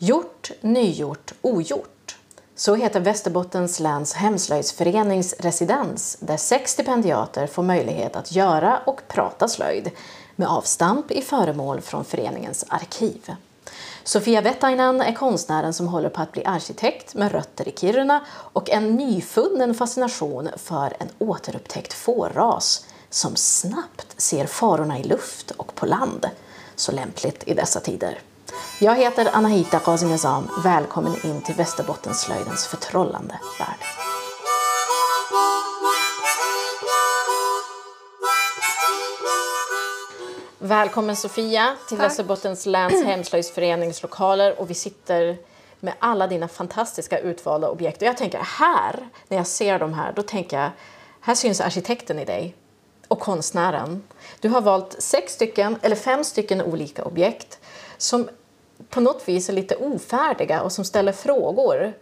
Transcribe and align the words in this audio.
Gjort, 0.00 0.50
nygjort, 0.60 1.32
ogjort. 1.42 2.16
Så 2.56 2.74
heter 2.74 3.00
Västerbottens 3.00 3.80
läns 3.80 4.14
hemslöjdsförenings 4.14 5.34
residens 5.38 6.16
där 6.20 6.36
sex 6.36 6.72
stipendiater 6.72 7.46
får 7.46 7.62
möjlighet 7.62 8.16
att 8.16 8.32
göra 8.32 8.78
och 8.86 9.00
prata 9.08 9.48
slöjd 9.48 9.90
med 10.36 10.48
avstamp 10.48 11.10
i 11.10 11.22
föremål 11.22 11.80
från 11.80 12.04
föreningens 12.04 12.64
arkiv. 12.68 13.34
Sofia 14.04 14.40
Vettainen 14.40 15.00
är 15.00 15.12
konstnären 15.12 15.74
som 15.74 15.88
håller 15.88 16.08
på 16.08 16.20
att 16.20 16.32
bli 16.32 16.44
arkitekt 16.44 17.14
med 17.14 17.32
rötter 17.32 17.68
i 17.68 17.72
Kiruna 17.76 18.24
och 18.30 18.70
en 18.70 18.96
nyfunnen 18.96 19.74
fascination 19.74 20.48
för 20.56 20.96
en 21.00 21.08
återupptäckt 21.18 21.92
fårras 21.92 22.86
som 23.10 23.36
snabbt 23.36 24.20
ser 24.20 24.46
farorna 24.46 24.98
i 24.98 25.04
luft 25.04 25.50
och 25.50 25.74
på 25.74 25.86
land. 25.86 26.26
Så 26.76 26.92
lämpligt 26.92 27.42
i 27.46 27.54
dessa 27.54 27.80
tider. 27.80 28.18
Jag 28.80 28.96
heter 28.96 29.30
Anahita 29.32 29.78
Qasimezam. 29.78 30.50
Välkommen 30.64 31.26
in 31.26 31.42
till 31.42 31.54
Västerbottenslöjdens 31.54 32.66
förtrollande 32.66 33.40
värld. 33.58 33.78
Välkommen 40.58 41.16
Sofia 41.16 41.76
till 41.88 41.96
Tack. 41.96 42.06
Västerbottens 42.06 42.66
läns 42.66 43.04
hemslöjdsförenings 43.04 44.02
lokaler 44.02 44.60
och 44.60 44.70
vi 44.70 44.74
sitter 44.74 45.38
med 45.80 45.94
alla 45.98 46.26
dina 46.26 46.48
fantastiska 46.48 47.18
utvalda 47.18 47.68
objekt. 47.68 48.02
Och 48.02 48.08
jag 48.08 48.16
tänker 48.16 48.38
här, 48.38 49.08
när 49.28 49.36
jag 49.36 49.46
ser 49.46 49.78
de 49.78 49.92
här, 49.92 50.12
då 50.12 50.22
tänker 50.22 50.60
jag, 50.60 50.70
här 51.20 51.34
syns 51.34 51.60
arkitekten 51.60 52.18
i 52.18 52.24
dig 52.24 52.54
och 53.08 53.20
konstnären. 53.20 54.02
Du 54.40 54.48
har 54.48 54.60
valt 54.60 55.02
sex 55.02 55.32
stycken, 55.32 55.78
eller 55.82 55.96
fem 55.96 56.24
stycken 56.24 56.62
olika 56.62 57.04
objekt 57.04 57.58
som 57.98 58.28
på 58.90 59.00
något 59.00 59.28
vis 59.28 59.48
är 59.48 59.52
lite 59.52 59.76
ofärdiga 59.76 60.62
och 60.62 60.72
som 60.72 60.84
ställer 60.84 61.12
frågor. 61.12 61.92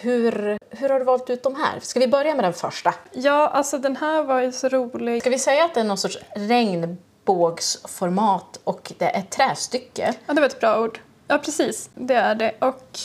Hur, 0.00 0.58
hur 0.70 0.88
har 0.88 0.98
du 0.98 1.04
valt 1.04 1.30
ut 1.30 1.42
de 1.42 1.54
här? 1.54 1.80
Ska 1.80 2.00
vi 2.00 2.08
börja 2.08 2.34
med 2.34 2.44
den 2.44 2.52
första? 2.52 2.94
Ja, 3.12 3.48
alltså 3.48 3.78
den 3.78 3.96
här 3.96 4.22
var 4.22 4.40
ju 4.40 4.52
så 4.52 4.68
rolig. 4.68 5.22
Ska 5.22 5.30
vi 5.30 5.38
säga 5.38 5.64
att 5.64 5.74
det 5.74 5.80
är 5.80 5.84
någon 5.84 5.98
sorts 5.98 6.18
regnbågsformat 6.36 8.60
och 8.64 8.92
det 8.98 9.04
är 9.04 9.20
ett 9.20 9.30
trästycke? 9.30 10.14
Ja, 10.26 10.34
det 10.34 10.40
var 10.40 10.48
ett 10.48 10.60
bra 10.60 10.80
ord. 10.80 10.98
Ja, 11.28 11.38
precis. 11.38 11.90
Det 11.94 12.14
är 12.14 12.34
det. 12.34 12.52
Och 12.58 12.98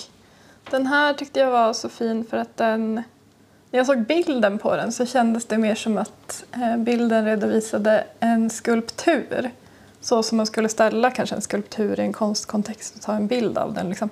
den 0.70 0.88
här 0.88 1.14
tyckte 1.14 1.40
jag 1.40 1.52
var 1.52 1.74
så 1.74 1.90
fin 1.90 2.26
för 2.26 2.38
att 2.38 2.58
den... 2.58 3.04
När 3.72 3.80
jag 3.80 3.86
såg 3.86 4.06
bilden 4.06 4.58
på 4.58 4.76
den 4.76 4.92
så 4.92 5.06
kändes 5.06 5.46
det 5.46 5.58
mer 5.58 5.76
som 5.76 5.98
att 5.98 6.44
eh, 6.54 6.78
bilden 6.78 7.26
redovisade 7.26 8.04
en 8.20 8.50
skulptur. 8.50 9.52
Så 10.02 10.24
som 10.24 10.38
man 10.38 10.46
skulle 10.46 10.70
ställa 10.70 11.12
kanske 11.12 11.36
en 11.36 11.42
skulptur 11.42 12.00
i 12.00 12.04
en 12.04 12.14
konstkontext 12.14 12.96
och 12.96 13.02
ta 13.02 13.14
en 13.14 13.28
bild 13.28 13.58
av 13.58 13.74
den. 13.74 13.90
Liksom. 13.90 14.10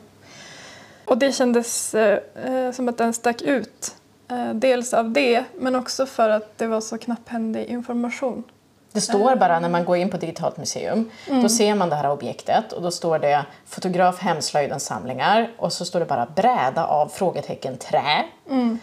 Och 1.05 1.17
det 1.17 1.31
kändes 1.31 1.95
eh, 1.95 2.19
eh, 2.45 2.71
som 2.71 2.89
att 2.89 2.97
den 2.97 3.13
stack 3.13 3.41
ut. 3.41 3.95
Eh, 4.27 4.53
dels 4.53 4.93
av 4.93 5.11
det, 5.11 5.43
men 5.55 5.75
också 5.75 6.05
för 6.05 6.29
att 6.29 6.57
det 6.57 6.67
var 6.67 6.81
så 6.81 6.97
knapphändig 6.97 7.65
information. 7.65 8.43
Det 8.91 9.01
står 9.01 9.35
bara 9.35 9.59
när 9.59 9.69
man 9.69 9.85
går 9.85 9.97
in 9.97 10.09
på 10.09 10.17
Digitalt 10.17 10.57
museum, 10.57 11.09
då 11.25 11.49
ser 11.49 11.75
man 11.75 11.89
det 11.89 11.95
här 11.95 12.09
objektet 12.09 12.73
och 12.73 12.81
då 12.81 12.91
står 12.91 13.19
det 13.19 13.45
fotograf 13.65 14.19
hemslöjdens 14.19 14.85
samlingar 14.85 15.51
och 15.57 15.73
så 15.73 15.85
står 15.85 15.99
det 15.99 16.05
bara 16.05 16.25
bräda 16.35 16.85
av 16.85 17.07
frågetecken 17.07 17.77
trä. 17.77 18.23
Eh, 18.49 18.75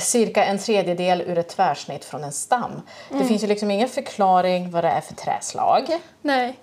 Cirka 0.00 0.44
en 0.44 0.58
tredjedel 0.58 1.20
ur 1.20 1.38
ett 1.38 1.48
tvärsnitt 1.48 2.04
från 2.04 2.24
en 2.24 2.32
stam. 2.32 2.82
Det 3.08 3.24
finns 3.24 3.42
ju 3.42 3.46
liksom 3.46 3.70
ingen 3.70 3.88
förklaring 3.88 4.70
vad 4.70 4.84
det 4.84 4.88
är 4.88 5.00
för 5.00 5.14
träslag 5.14 6.00
Nej. 6.22 6.58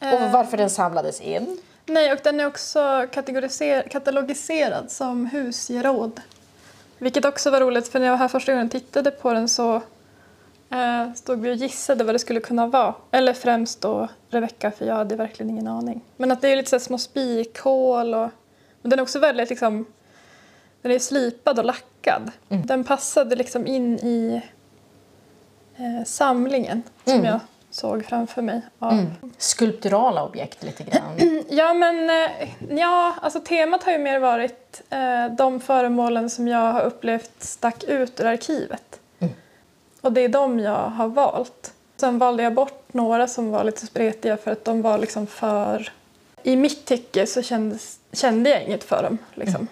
och 0.00 0.30
varför 0.32 0.56
den 0.56 0.70
samlades 0.70 1.20
in. 1.20 1.58
Nej, 1.86 2.12
och 2.12 2.18
den 2.22 2.40
är 2.40 2.46
också 2.46 3.06
katalogiserad 3.90 4.90
som 4.90 5.26
husgeråd. 5.26 6.20
Vilket 6.98 7.24
också 7.24 7.50
var 7.50 7.60
roligt, 7.60 7.88
för 7.88 7.98
när 7.98 8.06
jag 8.06 8.12
var 8.12 8.18
här 8.18 8.28
första 8.28 8.52
gången 8.52 8.66
och 8.66 8.72
tittade 8.72 9.10
på 9.10 9.32
den 9.32 9.48
så 9.48 9.74
eh, 10.70 11.12
stod 11.14 11.40
vi 11.40 11.50
och 11.50 11.54
gissade 11.54 12.04
vad 12.04 12.14
det 12.14 12.18
skulle 12.18 12.40
kunna 12.40 12.66
vara. 12.66 12.94
Eller 13.10 13.32
främst 13.32 13.80
då 13.80 14.08
Rebecca, 14.30 14.70
för 14.70 14.86
jag 14.86 14.94
hade 14.94 15.16
verkligen 15.16 15.50
ingen 15.50 15.68
aning. 15.68 16.00
Men 16.16 16.30
att 16.30 16.40
det 16.40 16.48
är 16.48 16.56
lite 16.56 16.70
så 16.70 16.80
små 16.80 16.98
spikhål 16.98 18.14
och... 18.14 18.30
Men 18.82 18.90
den 18.90 18.98
är 18.98 19.02
också 19.02 19.18
väldigt 19.18 19.50
liksom... 19.50 19.86
Den 20.82 20.92
är 20.92 20.98
slipad 20.98 21.58
och 21.58 21.64
lackad. 21.64 22.30
Den 22.48 22.84
passade 22.84 23.36
liksom 23.36 23.66
in 23.66 23.98
i 23.98 24.42
eh, 25.76 26.04
samlingen 26.06 26.82
som 27.04 27.24
jag 27.24 27.40
såg 27.70 28.04
framför 28.04 28.42
mig. 28.42 28.60
Av, 28.78 29.06
Skulpturala 29.38 30.24
objekt 30.24 30.62
lite 30.62 30.84
grann. 30.84 31.42
Ja, 31.50 31.74
men 31.74 32.10
eh, 32.10 32.48
ja, 32.78 33.14
alltså 33.22 33.40
temat 33.40 33.82
har 33.82 33.92
ju 33.92 33.98
mer 33.98 34.18
varit 34.18 34.82
eh, 34.90 35.26
de 35.36 35.60
föremålen 35.60 36.30
som 36.30 36.48
jag 36.48 36.72
har 36.72 36.82
upplevt 36.82 37.30
stack 37.38 37.84
ut 37.84 38.20
ur 38.20 38.26
arkivet. 38.26 39.00
Och 40.00 40.12
det 40.12 40.20
är 40.20 40.28
de 40.28 40.60
jag 40.60 40.90
har 40.90 41.08
valt. 41.08 41.74
Sen 41.96 42.18
valde 42.18 42.42
jag 42.42 42.54
bort 42.54 42.92
några 42.92 43.26
som 43.26 43.50
var 43.50 43.64
lite 43.64 43.86
spretiga 43.86 44.36
för 44.36 44.50
att 44.50 44.64
de 44.64 44.82
var 44.82 44.98
liksom 44.98 45.26
för... 45.26 45.92
I 46.42 46.56
mitt 46.56 46.84
tycke 46.84 47.26
så 47.26 47.42
kändes, 47.42 47.98
kände 48.12 48.50
jag 48.50 48.62
inget 48.62 48.84
för 48.84 49.02
dem. 49.02 49.18
Liksom. 49.34 49.68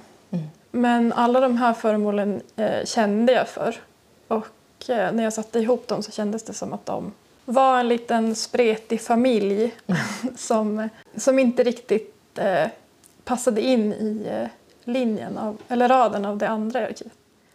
Men 0.76 1.12
alla 1.12 1.40
de 1.40 1.56
här 1.56 1.72
föremålen 1.72 2.42
eh, 2.56 2.84
kände 2.84 3.32
jag 3.32 3.48
för. 3.48 3.76
Och 4.28 4.46
eh, 4.90 5.12
när 5.12 5.24
jag 5.24 5.32
satte 5.32 5.58
ihop 5.58 5.88
dem 5.88 6.02
så 6.02 6.12
kändes 6.12 6.42
det 6.42 6.52
som 6.52 6.72
att 6.72 6.86
de 6.86 7.12
var 7.44 7.80
en 7.80 7.88
liten 7.88 8.34
spretig 8.34 9.00
familj 9.00 9.74
som, 10.36 10.88
som 11.16 11.38
inte 11.38 11.62
riktigt 11.62 12.38
eh, 12.38 12.68
passade 13.24 13.60
in 13.60 13.92
i 13.92 14.26
eh, 14.30 14.48
linjen 14.84 15.38
av, 15.38 15.56
eller 15.68 15.88
raden 15.88 16.24
av 16.24 16.38
det 16.38 16.48
andra 16.48 16.80
i 16.80 16.84
arkivet. 16.84 17.12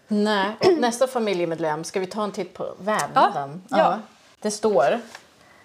Nej, 0.07 0.55
och 0.59 0.79
nästa 0.79 1.07
familjemedlem, 1.07 1.83
ska 1.83 1.99
vi 1.99 2.07
ta 2.07 2.23
en 2.23 2.31
titt 2.31 2.53
på 2.53 2.73
vävnaden? 2.79 3.61
Ja, 3.67 3.77
ja. 3.77 3.99
Det 4.39 4.51
står 4.51 4.99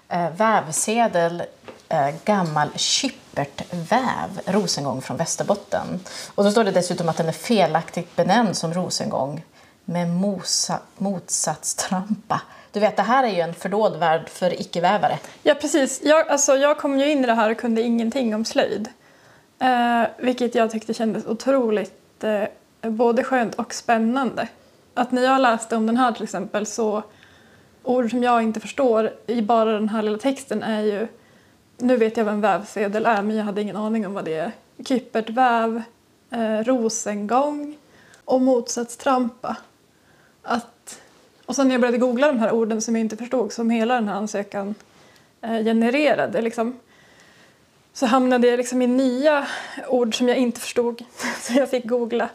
eh, 0.08 0.30
vävsedel 0.36 1.42
eh, 1.88 2.14
gammal 2.24 2.69
kyppertväv, 2.76 4.41
rosengång 4.47 5.02
från 5.02 5.16
Västerbotten. 5.16 6.00
Och 6.34 6.44
så 6.44 6.50
står 6.50 6.64
det 6.64 6.70
dessutom 6.70 7.08
att 7.08 7.16
den 7.16 7.28
är 7.28 7.32
felaktigt 7.32 8.16
benämnd 8.16 8.56
som 8.56 8.74
rosengång 8.74 9.44
med 9.84 10.08
mosa, 10.08 10.78
motsatstrampa. 10.98 12.41
Du 12.72 12.80
vet, 12.80 12.97
det 12.97 13.02
här 13.02 13.24
är 13.24 13.28
ju 13.28 13.41
en 13.41 13.54
fördåd 13.54 13.97
värld 13.97 14.28
för 14.28 14.60
icke-vävare. 14.60 15.19
Ja, 15.42 15.54
precis. 15.54 16.00
Jag, 16.04 16.28
alltså, 16.28 16.56
jag 16.56 16.78
kom 16.78 16.98
ju 16.98 17.10
in 17.10 17.24
i 17.24 17.26
det 17.26 17.34
här 17.34 17.50
och 17.50 17.58
kunde 17.58 17.82
ingenting 17.82 18.34
om 18.34 18.44
slöjd. 18.44 18.88
Eh, 19.58 20.03
vilket 20.18 20.54
jag 20.54 20.70
tyckte 20.70 20.94
kändes 20.94 21.26
otroligt 21.26 22.24
eh, 22.24 22.44
både 22.91 23.24
skönt 23.24 23.54
och 23.54 23.74
spännande. 23.74 24.48
Att 24.94 25.12
när 25.12 25.22
jag 25.22 25.41
läste 25.41 25.76
om 25.76 25.86
den 25.86 25.97
här 25.97 26.12
till 26.12 26.22
exempel 26.22 26.66
så 26.66 27.03
ord 27.82 28.10
som 28.10 28.22
jag 28.22 28.42
inte 28.42 28.60
förstår 28.60 29.12
i 29.26 29.42
bara 29.42 29.72
den 29.72 29.88
här 29.88 30.03
lilla 30.03 30.18
texten 30.18 30.62
är 30.62 30.80
ju 30.80 31.08
nu 31.78 31.97
vet 31.97 32.16
jag 32.16 32.25
vad 32.25 32.34
en 32.34 32.41
vävsedel 32.41 33.06
är 33.06 33.22
men 33.22 33.37
jag 33.37 33.44
hade 33.44 33.62
ingen 33.62 33.76
aning 33.76 34.06
om 34.06 34.14
vad 34.14 34.25
det 34.25 34.34
är. 34.34 34.53
Kyppertväv, 34.87 35.82
eh, 36.31 36.64
rosengång 36.64 37.76
och 38.25 38.41
motsatstrampa. 38.41 39.56
Att, 40.42 41.00
och 41.47 41.56
sen 41.56 41.69
när 41.69 41.75
jag 41.75 41.81
började 41.81 41.98
googla 41.98 42.26
de 42.26 42.38
här 42.38 42.53
orden 42.53 42.82
som 42.82 42.97
jag 42.97 43.00
inte 43.00 43.16
förstod 43.16 43.53
som 43.53 43.70
hela 43.70 43.94
den 43.94 44.09
här 44.09 44.15
ansökan 44.15 44.75
eh, 45.41 45.65
genererade 45.65 46.42
liksom, 46.42 46.78
så 47.92 48.06
hamnade 48.06 48.47
jag 48.47 48.56
liksom 48.56 48.82
i 48.82 48.86
nya 48.86 49.47
ord 49.88 50.19
som 50.19 50.28
jag 50.28 50.36
inte 50.36 50.60
förstod. 50.60 51.04
Så 51.41 51.53
jag 51.53 51.70
fick 51.70 51.84
googla. 51.84 52.28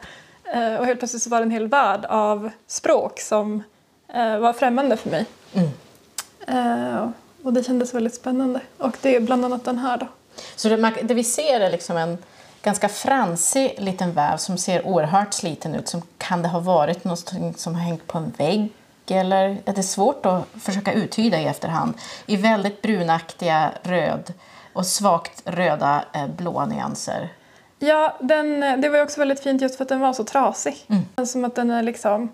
Eh, 0.54 0.76
och 0.76 0.86
helt 0.86 1.00
plötsligt 1.00 1.24
så 1.24 1.30
var 1.30 1.38
det 1.38 1.44
en 1.44 1.52
hel 1.52 1.68
värld 1.68 2.06
av 2.06 2.50
språk 2.68 3.20
som 3.20 3.64
eh, 4.14 4.38
var 4.38 4.54
främmande 4.54 4.98
för 4.98 5.10
mig. 5.10 5.26
Eh, 6.48 7.10
och 7.44 7.54
det 7.54 7.64
kändes 7.64 7.94
väldigt 7.94 8.16
spännande. 8.16 8.62
Och 8.78 8.98
det 9.02 9.16
är 9.16 9.20
bland 9.20 9.46
annat 9.46 9.66
den 9.66 9.78
här 9.78 9.98
då. 9.98 10.08
Så 10.56 10.70
det, 10.70 10.94
det 11.04 11.14
vi 11.14 11.24
ser 11.24 11.60
är 11.60 11.72
liksom 11.72 11.98
en 11.98 12.18
ganska 12.62 12.90
fransig 12.90 13.76
liten 13.78 14.14
väv 14.14 14.38
som 14.38 14.58
ser 14.58 14.88
oerhört 14.88 15.34
sliten 15.34 15.76
ut. 15.76 15.88
Som 15.88 16.02
kan 16.18 16.42
det 16.42 16.48
ha 16.48 16.60
varit 16.60 17.04
något 17.04 17.34
som 17.56 17.76
har 17.76 17.82
hängt 17.82 18.08
på 18.08 18.18
en 18.18 18.34
vägg? 18.38 18.74
Eller 19.08 19.58
är 19.66 19.74
det 19.74 19.84
svårt 19.84 20.26
att 20.26 20.44
försöka 20.62 20.94
uttyda 20.94 21.40
i 21.40 21.46
efterhand? 21.46 21.94
I 22.26 22.36
väldigt 22.36 22.82
brunaktiga 22.82 23.72
röd 23.84 24.34
och 24.74 24.86
svagt 24.86 25.42
röda 25.46 26.04
eh, 26.14 26.28
blåa 26.28 26.66
nyanser. 26.66 27.30
Ja, 27.80 28.18
den, 28.20 28.82
det 28.82 28.90
var 28.90 29.02
också 29.02 29.20
väldigt 29.20 29.40
fint 29.40 29.62
just 29.62 29.76
för 29.76 29.84
att 29.84 29.90
den 29.90 30.00
var 30.00 30.14
så 30.14 30.24
trasig. 30.24 30.86
Som 31.28 31.46
att 31.46 31.56
den 31.56 31.70
är 31.70 31.84
liksom, 31.84 32.32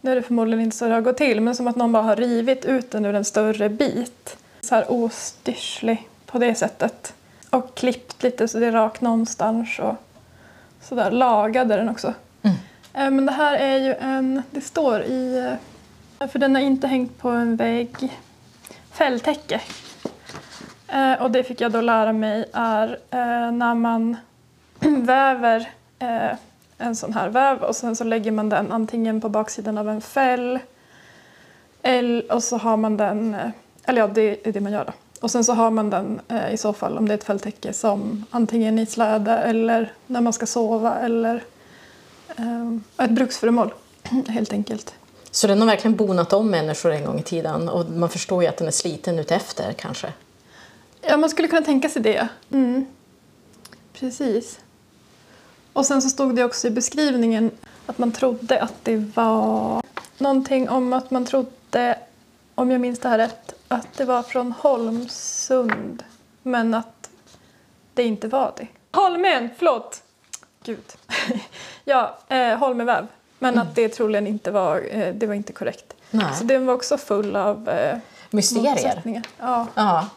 nu 0.00 0.10
är 0.10 0.16
det 0.16 0.22
förmodligen 0.22 0.64
inte 0.64 0.76
så 0.76 0.84
det 0.84 0.94
har 0.94 1.00
gått 1.00 1.16
till, 1.16 1.40
men 1.40 1.54
som 1.54 1.66
att 1.66 1.76
någon 1.76 1.92
bara 1.92 2.02
har 2.02 2.16
rivit 2.16 2.64
ut 2.64 2.90
den 2.90 3.04
ur 3.04 3.14
en 3.14 3.24
större 3.24 3.68
bit. 3.68 4.36
Så 4.64 4.74
här 4.74 4.84
ostyrslig 4.92 6.08
på 6.26 6.38
det 6.38 6.54
sättet. 6.54 7.14
Och 7.50 7.74
klippt 7.74 8.22
lite 8.22 8.48
så 8.48 8.58
det 8.58 8.66
är 8.66 8.72
rakt 8.72 9.00
någonstans 9.00 9.78
och 9.78 9.94
sådär 10.82 11.10
lagade 11.10 11.76
den 11.76 11.88
också. 11.88 12.14
Eh, 12.42 13.10
Men 13.10 13.26
det 13.26 13.32
här 13.32 13.56
är 13.56 13.78
ju 13.78 13.94
en, 13.94 14.42
det 14.50 14.60
står 14.60 15.02
i, 15.02 15.38
eh, 16.18 16.28
för 16.28 16.38
den 16.38 16.54
har 16.54 16.62
inte 16.62 16.86
hängt 16.86 17.18
på 17.18 17.28
en 17.28 17.56
vägg, 17.56 18.18
fälltäcke. 18.92 19.60
Eh, 20.88 21.22
Och 21.22 21.30
det 21.30 21.42
fick 21.44 21.60
jag 21.60 21.72
då 21.72 21.80
lära 21.80 22.12
mig 22.12 22.44
är 22.52 22.98
när 23.50 23.74
man 23.74 24.16
väver 24.80 25.68
en 26.78 26.96
sån 26.96 27.12
här 27.12 27.28
väv 27.28 27.62
och 27.62 27.76
sen 27.76 27.96
så 27.96 28.04
lägger 28.04 28.30
man 28.30 28.48
den 28.48 28.72
antingen 28.72 29.20
på 29.20 29.28
baksidan 29.28 29.78
av 29.78 29.88
en 29.88 30.00
fäll 30.00 30.58
eller, 31.82 32.32
och 32.32 32.42
så 32.42 32.56
har 32.56 32.76
man 32.76 32.96
den, 32.96 33.36
eller 33.84 34.00
ja 34.00 34.06
det 34.06 34.48
är 34.48 34.52
det 34.52 34.60
man 34.60 34.72
gör 34.72 34.84
då. 34.84 34.92
Och 35.20 35.30
sen 35.30 35.44
så 35.44 35.52
har 35.52 35.70
man 35.70 35.90
den 35.90 36.20
eh, 36.28 36.54
i 36.54 36.56
så 36.56 36.72
fall 36.72 36.98
om 36.98 37.08
det 37.08 37.14
är 37.14 37.18
ett 37.18 37.24
fälltäcke 37.24 37.72
som 37.72 38.24
antingen 38.30 38.78
i 38.78 38.86
släde 38.86 39.32
eller 39.32 39.92
när 40.06 40.20
man 40.20 40.32
ska 40.32 40.46
sova 40.46 40.94
eller 40.98 41.44
eh, 42.36 43.04
ett 43.04 43.10
bruksföremål 43.10 43.74
helt 44.28 44.52
enkelt. 44.52 44.94
Så 45.30 45.46
den 45.46 45.60
har 45.60 45.66
verkligen 45.66 45.96
bonat 45.96 46.32
om 46.32 46.50
människor 46.50 46.92
en 46.92 47.04
gång 47.04 47.18
i 47.18 47.22
tiden 47.22 47.68
och 47.68 47.90
man 47.90 48.08
förstår 48.08 48.42
ju 48.42 48.48
att 48.48 48.56
den 48.56 48.66
är 48.66 48.72
sliten 48.72 49.18
utefter 49.18 49.72
kanske. 49.72 50.12
Ja, 51.00 51.16
man 51.16 51.30
skulle 51.30 51.48
kunna 51.48 51.62
tänka 51.62 51.88
sig 51.88 52.02
det. 52.02 52.28
Mm. 52.50 52.86
Precis. 53.92 54.58
Och 55.72 55.86
sen 55.86 56.02
så 56.02 56.08
stod 56.08 56.36
det 56.36 56.44
också 56.44 56.66
i 56.66 56.70
beskrivningen 56.70 57.50
att 57.86 57.98
man 57.98 58.12
trodde 58.12 58.62
att 58.62 58.74
det 58.82 58.96
var 58.96 59.82
någonting 60.18 60.68
om 60.68 60.92
att 60.92 61.10
man 61.10 61.26
trodde, 61.26 61.98
om 62.54 62.70
jag 62.70 62.80
minns 62.80 62.98
det 62.98 63.08
här 63.08 63.18
rätt, 63.18 63.53
att 63.74 63.92
det 63.96 64.04
var 64.04 64.22
från 64.22 64.52
Holmsund. 64.52 66.02
Men 66.42 66.74
att 66.74 67.10
det 67.94 68.02
inte 68.02 68.28
var 68.28 68.52
det. 68.56 68.66
Holmen, 69.00 69.48
förlåt! 69.58 70.02
Gud. 70.64 70.92
ja, 71.84 72.18
eh, 72.28 72.56
Holmeväv. 72.58 73.06
Men 73.38 73.54
Mm. 73.54 73.66
att 73.66 73.74
det 73.74 73.88
troligen 73.88 74.26
inte 74.26 74.50
var, 74.50 74.82
eh, 74.90 75.14
det 75.14 75.26
var 75.26 75.34
inte 75.34 75.52
korrekt. 75.52 75.94
Nej. 76.10 76.34
Så 76.38 76.44
den 76.44 76.66
var 76.66 76.74
också 76.74 76.98
full 76.98 77.36
av 77.36 77.68
eh, 77.68 77.98
Mysterier. 78.30 79.22
Ja. 79.40 79.66
Ja. 79.74 80.08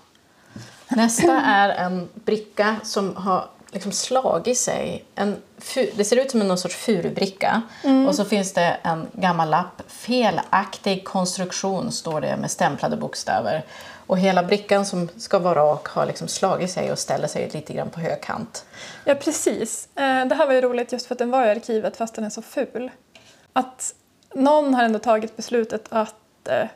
Nästa 0.87 1.41
är 1.41 1.69
en 1.69 2.09
bricka 2.13 2.75
som 2.83 3.15
har 3.15 3.45
liksom 3.77 3.91
slagit 3.91 4.57
sig. 4.57 5.05
En 5.15 5.35
det 5.95 6.05
ser 6.05 6.15
ut 6.15 6.31
som 6.31 6.41
en 6.41 6.47
någon 6.47 6.57
sorts 6.57 6.75
furubricka. 6.75 7.61
Och 8.07 8.15
så 8.15 8.25
finns 8.25 8.53
det 8.53 8.77
en 8.83 9.07
gammal 9.13 9.49
lapp. 9.49 9.81
Felaktig 9.87 11.05
konstruktion 11.05 11.91
står 11.91 12.21
det 12.21 12.37
med 12.37 12.51
stämplade 12.51 12.97
bokstäver. 12.97 13.63
Och 14.07 14.17
hela 14.17 14.43
brickan 14.43 14.85
som 14.85 15.09
ska 15.17 15.39
vara 15.39 15.59
rak 15.59 15.87
har 15.87 16.05
liksom 16.05 16.27
slagit 16.27 16.71
sig 16.71 16.91
och 16.91 16.99
ställer 16.99 17.27
sig 17.27 17.49
lite 17.53 17.73
grann 17.73 17.89
på 17.89 17.99
högkant. 17.99 18.65
Ja, 19.05 19.15
precis. 19.15 19.87
Eh, 19.95 20.25
Det 20.25 20.35
här 20.35 20.45
var 20.47 20.53
ju 20.53 20.61
roligt 20.61 20.91
just 20.91 21.05
för 21.05 21.15
att 21.15 21.19
den 21.19 21.31
var 21.31 21.45
i 21.45 21.49
arkivet 21.49 21.97
fast 21.97 22.15
den 22.15 22.23
är 22.23 22.29
så 22.29 22.41
ful. 22.41 22.91
Att 23.53 23.93
någon 24.35 24.73
har 24.73 24.83
ändå 24.83 24.99
tagit 24.99 25.37
beslutet 25.37 25.85
att 25.89 26.47
eh, 26.49 26.67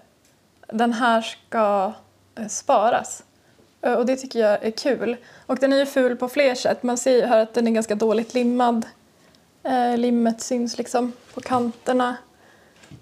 den 0.67 0.93
här 0.93 1.21
ska 1.21 1.93
eh, 2.35 2.47
sparas. 2.47 3.23
Eh, 3.81 3.93
och 3.93 4.05
det 4.05 4.15
tycker 4.15 4.39
jag 4.39 4.63
är 4.63 4.71
kul. 4.71 5.17
Och 5.45 5.57
den 5.57 5.73
är 5.73 5.77
ju 5.77 5.85
ful 5.85 6.15
på 6.15 6.29
fler 6.29 6.55
sätt. 6.55 6.83
Man 6.83 6.97
ser 6.97 7.15
ju 7.15 7.21
här 7.21 7.39
att 7.39 7.53
den 7.53 7.67
är 7.67 7.71
ganska 7.71 7.95
dåligt 7.95 8.33
limmad. 8.33 8.85
Eh, 9.63 9.97
limmet 9.97 10.41
syns 10.41 10.77
liksom 10.77 11.11
på 11.33 11.41
kanterna. 11.41 12.15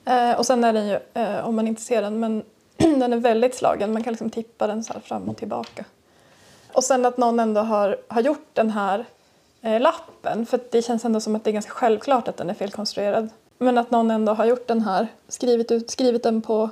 Eh, 0.05 0.31
och 0.31 0.45
sen 0.45 0.63
är 0.63 0.73
den 0.73 0.87
ju, 0.87 0.99
eh, 1.13 1.47
om 1.47 1.55
man 1.55 1.67
inte 1.67 1.81
ser 1.81 2.01
den, 2.01 2.19
men 2.19 2.43
den 2.77 3.13
är 3.13 3.17
väldigt 3.17 3.55
slagen. 3.55 3.93
Man 3.93 4.03
kan 4.03 4.13
liksom 4.13 4.29
tippa 4.29 4.67
den 4.67 4.83
så 4.83 4.93
här 4.93 4.99
fram 4.99 5.29
och 5.29 5.37
tillbaka. 5.37 5.85
Och 6.73 6.83
sen 6.83 7.05
att 7.05 7.17
någon 7.17 7.39
ändå 7.39 7.61
har, 7.61 7.97
har 8.07 8.21
gjort 8.21 8.49
den 8.53 8.69
här 8.69 9.05
eh, 9.61 9.79
lappen. 9.81 10.45
För 10.45 10.59
det 10.71 10.81
känns 10.81 11.05
ändå 11.05 11.19
som 11.19 11.35
att 11.35 11.43
det 11.43 11.49
är 11.49 11.53
ganska 11.53 11.71
självklart 11.71 12.27
att 12.27 12.37
den 12.37 12.49
är 12.49 12.53
felkonstruerad. 12.53 13.29
Men 13.57 13.77
att 13.77 13.91
någon 13.91 14.11
ändå 14.11 14.33
har 14.33 14.45
gjort 14.45 14.67
den 14.67 14.81
här, 14.81 15.07
skrivit, 15.27 15.71
ut, 15.71 15.91
skrivit 15.91 16.23
den 16.23 16.41
på 16.41 16.69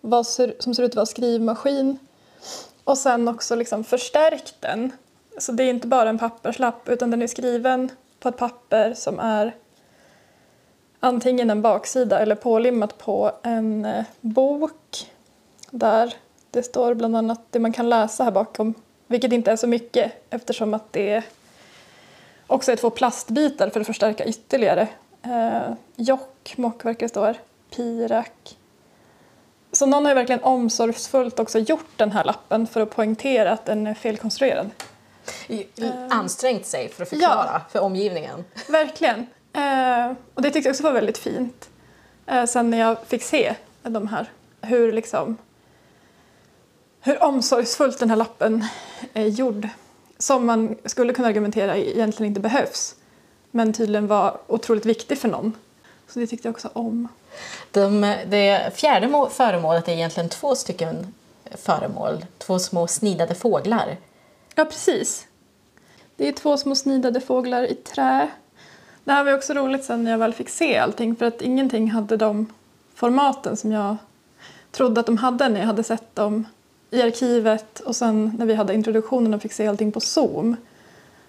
vad 0.00 0.26
ser, 0.26 0.54
som 0.58 0.74
ser 0.74 0.82
ut 0.82 0.90
att 0.90 0.96
vara 0.96 1.06
skrivmaskin. 1.06 1.98
Och 2.84 2.98
sen 2.98 3.28
också 3.28 3.54
liksom 3.54 3.84
förstärkt 3.84 4.54
den. 4.60 4.92
Så 5.38 5.52
det 5.52 5.64
är 5.64 5.70
inte 5.70 5.86
bara 5.86 6.08
en 6.08 6.18
papperslapp 6.18 6.88
utan 6.88 7.10
den 7.10 7.22
är 7.22 7.26
skriven 7.26 7.90
på 8.20 8.28
ett 8.28 8.36
papper 8.36 8.94
som 8.94 9.18
är 9.18 9.54
antingen 11.00 11.50
en 11.50 11.62
baksida 11.62 12.18
eller 12.18 12.34
pålimmat 12.34 12.98
på 12.98 13.32
en 13.42 13.84
eh, 13.84 14.04
bok 14.20 15.10
där 15.70 16.14
det 16.50 16.62
står 16.62 16.94
bland 16.94 17.16
annat 17.16 17.40
det 17.50 17.58
man 17.58 17.72
kan 17.72 17.88
läsa 17.88 18.24
här 18.24 18.30
bakom, 18.30 18.74
vilket 19.06 19.32
inte 19.32 19.52
är 19.52 19.56
så 19.56 19.66
mycket 19.66 20.12
eftersom 20.30 20.74
att 20.74 20.92
det 20.92 21.22
också 22.46 22.72
är 22.72 22.76
två 22.76 22.90
plastbitar 22.90 23.70
för 23.70 23.80
att 23.80 23.86
förstärka 23.86 24.24
ytterligare. 24.24 24.88
Eh, 25.22 25.72
Jokkmokk 25.96 26.84
verkar 26.84 27.00
det 27.00 27.08
stå 27.08 27.24
här, 27.24 27.38
Pirak. 27.70 28.56
Så 29.80 29.86
någon 29.86 30.04
har 30.04 30.10
ju 30.10 30.14
verkligen 30.14 30.42
omsorgsfullt 30.42 31.38
också 31.38 31.58
gjort 31.58 31.88
den 31.96 32.12
här 32.12 32.24
lappen 32.24 32.66
för 32.66 32.80
att 32.80 32.90
poängtera 32.90 33.52
att 33.52 33.66
den 33.66 33.86
är 33.86 33.94
felkonstruerad. 33.94 34.70
Ansträngt 36.10 36.66
sig 36.66 36.88
för 36.88 37.02
att 37.02 37.08
förklara 37.08 37.62
för 37.70 37.80
omgivningen. 37.80 38.44
Verkligen. 38.68 39.26
Eh, 39.52 40.12
och 40.34 40.42
det 40.42 40.50
tyckte 40.50 40.68
jag 40.68 40.72
också 40.72 40.82
var 40.82 40.92
väldigt 40.92 41.18
fint. 41.18 41.68
Eh, 42.26 42.44
sen 42.44 42.70
när 42.70 42.78
jag 42.78 42.96
fick 43.06 43.22
se 43.22 43.54
de 43.82 44.08
här, 44.08 44.26
hur 44.60 44.92
liksom 44.92 45.36
hur 47.00 47.22
omsorgsfullt 47.22 47.98
den 47.98 48.10
här 48.10 48.16
lappen 48.16 48.64
är 49.14 49.26
gjord. 49.26 49.68
Som 50.18 50.46
man 50.46 50.76
skulle 50.84 51.12
kunna 51.12 51.28
argumentera 51.28 51.76
egentligen 51.76 52.30
inte 52.30 52.40
behövs. 52.40 52.94
Men 53.50 53.72
tydligen 53.72 54.06
var 54.06 54.38
otroligt 54.46 54.86
viktig 54.86 55.18
för 55.18 55.28
någon. 55.28 55.52
Så 56.10 56.20
det 56.20 56.26
tyckte 56.26 56.48
jag 56.48 56.54
också 56.54 56.70
om. 56.72 57.08
De, 57.70 58.00
det 58.26 58.70
fjärde 58.74 59.08
må- 59.08 59.28
föremålet 59.28 59.88
är 59.88 59.92
egentligen 59.92 60.28
två 60.28 60.54
stycken 60.54 61.14
föremål. 61.54 62.24
Två 62.38 62.58
små 62.58 62.86
snidade 62.86 63.34
fåglar. 63.34 63.96
Ja, 64.54 64.64
precis. 64.64 65.26
Det 66.16 66.28
är 66.28 66.32
två 66.32 66.56
små 66.56 66.74
snidade 66.74 67.20
fåglar 67.20 67.62
i 67.62 67.74
trä. 67.74 68.30
Det 69.04 69.12
här 69.12 69.24
var 69.24 69.34
också 69.34 69.52
roligt 69.52 69.84
sen 69.84 70.04
när 70.04 70.10
jag 70.10 70.18
väl 70.18 70.34
fick 70.34 70.48
se 70.48 70.78
allting 70.78 71.16
för 71.16 71.26
att 71.26 71.42
ingenting 71.42 71.90
hade 71.90 72.16
de 72.16 72.52
formaten 72.94 73.56
som 73.56 73.72
jag 73.72 73.96
trodde 74.70 75.00
att 75.00 75.06
de 75.06 75.16
hade 75.16 75.48
när 75.48 75.60
jag 75.60 75.66
hade 75.66 75.84
sett 75.84 76.16
dem 76.16 76.46
i 76.90 77.02
arkivet 77.02 77.80
och 77.80 77.96
sen 77.96 78.36
när 78.38 78.46
vi 78.46 78.54
hade 78.54 78.74
introduktionen 78.74 79.34
och 79.34 79.42
fick 79.42 79.52
se 79.52 79.66
allting 79.66 79.92
på 79.92 80.00
Zoom. 80.00 80.56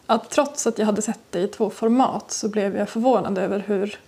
Att 0.06 0.30
trots 0.30 0.68
att 0.68 0.78
jag 0.78 0.86
hade 0.86 1.02
sett 1.02 1.20
det 1.30 1.40
i 1.40 1.48
två 1.48 1.70
format 1.70 2.32
så 2.32 2.50
blev 2.50 2.78
jag 2.78 2.90
förvånad 2.90 3.38
över 3.38 3.60
hur 3.68 4.00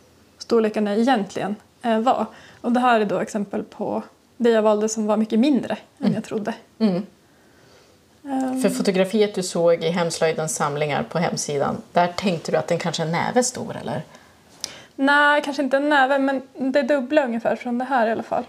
storlekarna 0.54 0.96
egentligen 0.96 1.56
eh, 1.82 2.00
var. 2.00 2.26
Och 2.62 2.72
det 2.72 2.80
här 2.80 3.00
är 3.02 3.06
då 3.06 3.20
exempel 3.20 3.64
på 3.64 4.04
det 4.38 4.50
jag 4.50 4.62
valde 4.62 4.90
som 4.90 5.06
var 5.08 5.18
mycket 5.18 5.40
mindre 5.40 5.78
än 6.00 6.14
jag 6.14 6.24
trodde. 6.24 6.54
Mm. 6.80 7.06
Ehm, 8.26 8.62
För 8.62 8.70
fotografiet 8.70 9.36
du 9.36 9.44
såg 9.44 9.84
i 9.84 9.90
Hemslöjdens 9.90 10.56
samlingar 10.56 11.04
på 11.04 11.20
hemsidan, 11.20 11.78
där 11.94 12.08
tänkte 12.08 12.52
du 12.52 12.58
att 12.58 12.68
den 12.68 12.80
kanske 12.80 13.04
är 13.04 13.08
näve 13.08 13.44
stor 13.44 13.78
eller? 13.82 14.02
Nej, 14.96 15.42
kanske 15.42 15.64
inte 15.64 15.78
en 15.78 15.90
näve, 15.90 16.20
men 16.20 16.42
det 16.54 16.80
är 16.80 16.84
dubbla 16.84 17.26
ungefär 17.26 17.56
från 17.56 17.78
det 17.78 17.86
här 17.86 18.08
i 18.08 18.12
alla 18.12 18.24
fall. 18.24 18.44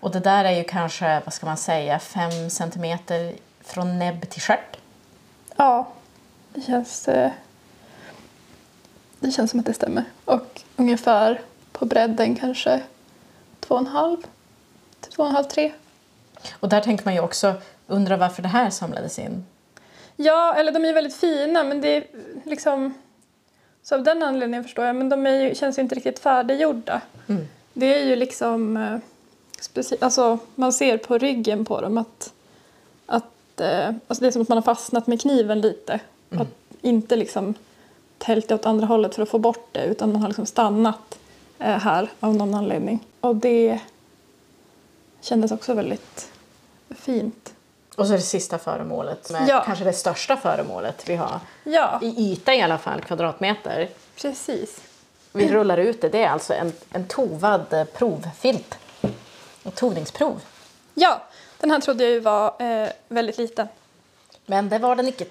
Och 0.00 0.10
det 0.10 0.20
där 0.20 0.44
är 0.44 0.56
ju 0.56 0.64
kanske, 0.64 1.20
vad 1.24 1.34
ska 1.34 1.46
man 1.46 1.56
säga, 1.56 1.98
fem 1.98 2.50
centimeter 2.50 3.32
från 3.64 3.98
näbb 3.98 4.30
till 4.30 4.42
stjärt. 4.42 4.76
Ja, 5.56 5.88
det 6.54 6.60
känns, 6.60 7.08
eh, 7.08 7.30
det 9.26 9.32
känns 9.32 9.50
som 9.50 9.60
att 9.60 9.66
det 9.66 9.74
stämmer. 9.74 10.04
Och 10.24 10.62
ungefär 10.76 11.40
på 11.72 11.84
bredden 11.86 12.36
kanske 12.36 12.82
två 13.60 13.74
och 13.74 13.80
en 13.80 13.86
halv, 13.86 14.16
två 15.00 15.22
och 15.22 15.28
en 15.28 15.34
halv, 15.34 15.44
tre. 15.44 15.72
Och 16.52 16.68
där 16.68 16.80
tänker 16.80 17.04
man 17.04 17.14
ju 17.14 17.20
också, 17.20 17.54
undra 17.86 18.16
varför 18.16 18.42
det 18.42 18.48
här 18.48 18.70
samlades 18.70 19.18
in. 19.18 19.44
Ja, 20.16 20.54
eller 20.54 20.72
de 20.72 20.84
är 20.84 20.88
ju 20.88 20.94
väldigt 20.94 21.16
fina, 21.16 21.64
men 21.64 21.80
det 21.80 21.88
är 21.88 22.04
liksom... 22.44 22.94
Så 23.82 23.94
av 23.94 24.02
den 24.02 24.22
anledningen 24.22 24.64
förstår 24.64 24.84
jag, 24.84 24.96
men 24.96 25.08
de 25.08 25.26
är 25.26 25.40
ju, 25.40 25.54
känns 25.54 25.78
ju 25.78 25.82
inte 25.82 25.94
riktigt 25.94 26.18
färdiggjorda. 26.18 27.00
Mm. 27.26 27.46
Det 27.72 27.94
är 27.94 28.04
ju 28.04 28.16
liksom... 28.16 28.76
eh, 28.76 28.98
Speci- 29.60 29.96
alltså, 30.00 30.38
man 30.54 30.72
ser 30.72 30.98
på 30.98 31.18
ryggen 31.18 31.64
på 31.64 31.80
dem 31.80 31.98
att, 31.98 32.32
att 33.06 33.60
eh, 33.60 33.86
alltså 33.86 34.20
det 34.22 34.26
är 34.26 34.30
som 34.30 34.42
att 34.42 34.48
man 34.48 34.58
har 34.58 34.62
fastnat 34.62 35.06
med 35.06 35.20
kniven 35.20 35.60
lite. 35.60 36.00
Att 36.30 36.48
inte 36.82 37.16
liksom 37.16 37.54
tälta 38.24 38.54
åt 38.54 38.66
andra 38.66 38.86
hållet 38.86 39.14
för 39.14 39.22
att 39.22 39.28
få 39.28 39.38
bort 39.38 39.68
det 39.72 39.84
utan 39.84 40.12
man 40.12 40.20
har 40.22 40.28
liksom 40.28 40.46
stannat 40.46 41.18
eh, 41.58 41.78
här 41.78 42.08
av 42.20 42.34
någon 42.34 42.54
anledning. 42.54 43.00
Och 43.20 43.36
det 43.36 43.80
kändes 45.20 45.52
också 45.52 45.74
väldigt 45.74 46.30
fint. 46.90 47.52
Och 47.96 48.06
så 48.06 48.12
det 48.12 48.20
sista 48.20 48.58
föremålet, 48.58 49.30
med 49.30 49.48
Ja. 49.48 49.62
kanske 49.66 49.84
det 49.84 49.92
största 49.92 50.36
föremålet 50.36 51.08
vi 51.08 51.16
har. 51.16 51.40
Ja, 51.64 51.98
I 52.02 52.32
yta 52.32 52.54
i 52.54 52.62
alla 52.62 52.78
fall, 52.78 53.00
kvadratmeter. 53.00 53.88
precis. 54.16 54.80
Vi 55.32 55.48
rullar 55.52 55.78
ut 55.78 56.00
det. 56.00 56.08
Det 56.08 56.22
är 56.24 56.28
alltså 56.30 56.54
en, 56.54 56.72
en 56.90 57.06
tovad 57.06 57.72
eh, 57.72 57.84
provfilt. 57.84 58.78
Ett 59.64 59.74
tovningsprov. 59.74 60.40
Ja, 60.94 61.22
den 61.60 61.70
här 61.70 61.80
trodde 61.80 62.04
jag 62.04 62.12
ju 62.12 62.20
var 62.20 62.54
eh, 62.62 62.88
väldigt 63.08 63.38
liten. 63.38 63.68
Men 64.46 64.68
det 64.68 64.78
var 64.78 64.96
den 64.96 65.08
icke. 65.08 65.24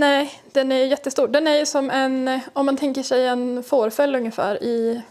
Nej, 0.00 0.42
den 0.52 0.72
är 0.72 0.84
jättestor. 0.84 1.28
Den 1.28 1.46
är 1.46 1.58
ju 1.58 1.66
som 1.66 1.90
en, 1.90 2.28
eh, 2.28 2.40
om 2.52 2.66
man 2.66 2.76
tänker 2.76 3.02
sig 3.02 3.26
en 3.26 3.62
fårfäll 3.62 4.14
ungefär 4.14 4.62
i 4.62 5.02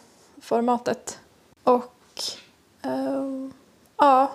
formatet. 0.41 1.19
Och 1.63 1.93
ehm, 2.81 3.53
ja, 3.97 4.31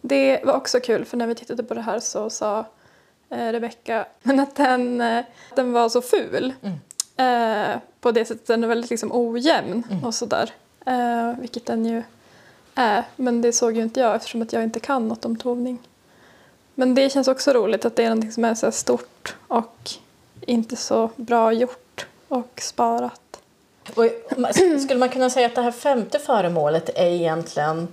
det 0.00 0.40
var 0.44 0.54
också 0.54 0.80
kul 0.80 1.04
för 1.04 1.16
när 1.16 1.26
vi 1.26 1.34
tittade 1.34 1.62
på 1.62 1.74
det 1.74 1.80
här 1.80 2.00
så 2.00 2.30
sa 2.30 2.64
eh, 3.30 3.52
Rebecka 3.52 4.06
att 4.22 4.56
den, 4.56 5.00
eh, 5.00 5.24
den 5.56 5.72
var 5.72 5.88
så 5.88 6.02
ful. 6.02 6.54
Eh, 7.16 7.76
på 8.00 8.10
det 8.12 8.24
sättet 8.24 8.46
den 8.46 8.64
är 8.64 8.68
väldigt 8.68 8.90
liksom 8.90 9.10
ojämn 9.12 9.84
och 10.04 10.14
sådär. 10.14 10.50
Eh, 10.86 11.32
vilket 11.40 11.66
den 11.66 11.84
ju 11.84 12.02
är. 12.74 13.04
Men 13.16 13.42
det 13.42 13.52
såg 13.52 13.76
ju 13.76 13.82
inte 13.82 14.00
jag 14.00 14.16
eftersom 14.16 14.42
att 14.42 14.52
jag 14.52 14.62
inte 14.62 14.80
kan 14.80 15.08
något 15.08 15.24
om 15.24 15.36
tovning. 15.36 15.78
Men 16.78 16.94
det 16.94 17.10
känns 17.12 17.28
också 17.28 17.52
roligt 17.52 17.84
att 17.84 17.96
det 17.96 18.02
är 18.02 18.08
någonting 18.08 18.32
som 18.32 18.44
är 18.44 18.54
så 18.54 18.72
stort 18.72 19.36
och 19.48 19.90
inte 20.40 20.76
så 20.76 21.10
bra 21.16 21.52
gjort 21.52 22.06
och 22.28 22.60
sparat. 22.62 23.40
Och 23.94 24.04
skulle 24.82 24.98
man 24.98 25.08
kunna 25.08 25.30
säga 25.30 25.46
att 25.46 25.54
det 25.54 25.62
här 25.62 25.72
femte 25.72 26.18
föremålet 26.18 26.88
är 26.94 27.06
egentligen 27.06 27.88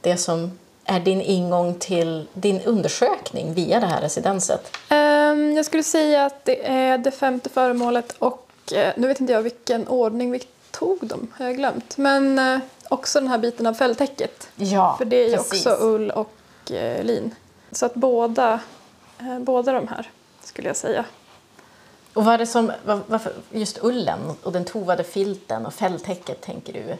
det 0.00 0.16
som 0.16 0.58
är 0.84 1.00
din 1.00 1.20
ingång 1.20 1.74
till 1.74 2.26
din 2.32 2.60
undersökning 2.60 3.54
via 3.54 3.80
det 3.80 3.86
här 3.86 4.00
residenset? 4.00 4.76
Ehm, 4.88 5.56
jag 5.56 5.66
skulle 5.66 5.82
säga 5.82 6.24
att 6.26 6.44
det 6.44 6.68
är 6.68 6.98
det 6.98 7.10
femte 7.10 7.48
föremålet 7.48 8.14
och 8.18 8.50
eh, 8.74 8.92
nu 8.96 9.06
vet 9.06 9.20
inte 9.20 9.32
jag 9.32 9.42
vilken 9.42 9.88
ordning 9.88 10.30
vi 10.30 10.42
tog 10.70 11.06
dem, 11.06 11.32
har 11.34 11.46
jag 11.46 11.56
glömt. 11.56 11.96
Men 11.96 12.38
eh, 12.38 12.58
också 12.88 13.20
den 13.20 13.28
här 13.28 13.38
biten 13.38 13.66
av 13.66 13.74
fälltäcket. 13.74 14.48
Ja, 14.56 14.94
För 14.98 15.04
det 15.04 15.16
är 15.16 15.28
ju 15.28 15.38
också 15.38 15.76
ull 15.80 16.10
och 16.10 16.72
eh, 16.72 17.04
lin. 17.04 17.34
Så 17.72 17.86
att 17.86 17.94
båda, 17.94 18.60
eh, 19.18 19.38
båda 19.38 19.72
de 19.72 19.88
här 19.88 20.10
skulle 20.40 20.68
jag 20.68 20.76
säga. 20.76 21.04
Och 22.14 22.24
vad 22.24 22.34
är 22.34 22.38
det 22.38 22.46
som, 22.46 22.72
var- 22.84 23.00
varför 23.06 23.32
just 23.50 23.78
ullen 23.82 24.18
och 24.42 24.52
den 24.52 24.64
tovade 24.64 25.04
filten 25.04 25.66
och 25.66 25.74
fälltäcket 25.74 26.40
tänker 26.40 26.72
du? 26.72 26.96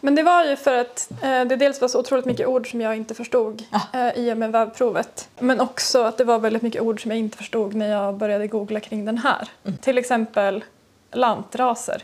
Men 0.00 0.14
det 0.14 0.22
var 0.22 0.44
ju 0.44 0.56
för 0.56 0.74
att 0.78 1.08
eh, 1.22 1.44
det 1.44 1.56
dels 1.56 1.80
var 1.80 1.88
så 1.88 1.98
otroligt 2.00 2.24
mycket 2.24 2.46
ord 2.46 2.70
som 2.70 2.80
jag 2.80 2.96
inte 2.96 3.14
förstod 3.14 3.64
eh, 3.92 4.08
i 4.18 4.32
och 4.32 4.36
med 4.38 4.52
vävprovet. 4.52 5.28
Men 5.38 5.60
också 5.60 6.02
att 6.02 6.18
det 6.18 6.24
var 6.24 6.38
väldigt 6.38 6.62
mycket 6.62 6.82
ord 6.82 7.02
som 7.02 7.10
jag 7.10 7.18
inte 7.18 7.36
förstod 7.36 7.74
när 7.74 7.88
jag 7.90 8.14
började 8.14 8.46
googla 8.46 8.80
kring 8.80 9.04
den 9.04 9.18
här. 9.18 9.48
Till 9.80 9.98
exempel 9.98 10.64
lantraser. 11.12 12.02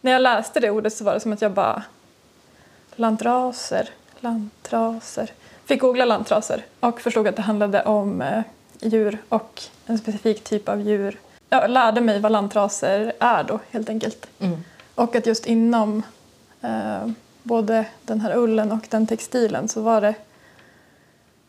När 0.00 0.12
jag 0.12 0.22
läste 0.22 0.60
det 0.60 0.70
ordet 0.70 0.92
så 0.94 1.04
var 1.04 1.14
det 1.14 1.20
som 1.20 1.32
att 1.32 1.42
jag 1.42 1.52
bara 1.52 1.82
lantraser, 2.96 3.88
lantraser. 4.20 5.30
Fick 5.68 5.80
googla 5.80 6.04
lantraser 6.04 6.64
och 6.80 7.00
förstod 7.00 7.28
att 7.28 7.36
det 7.36 7.42
handlade 7.42 7.82
om 7.82 8.22
eh, 8.22 8.42
djur 8.80 9.18
och 9.28 9.62
en 9.86 9.98
specifik 9.98 10.44
typ 10.44 10.68
av 10.68 10.80
djur. 10.80 11.18
Jag 11.50 11.70
lärde 11.70 12.00
mig 12.00 12.20
vad 12.20 12.32
lantraser 12.32 13.12
är 13.18 13.44
då 13.44 13.60
helt 13.70 13.88
enkelt. 13.88 14.26
Mm. 14.38 14.64
Och 14.94 15.16
att 15.16 15.26
just 15.26 15.46
inom 15.46 16.02
eh, 16.60 17.08
både 17.42 17.84
den 18.02 18.20
här 18.20 18.36
ullen 18.36 18.72
och 18.72 18.86
den 18.90 19.06
textilen 19.06 19.68
så 19.68 19.80
var 19.80 20.00
det 20.00 20.14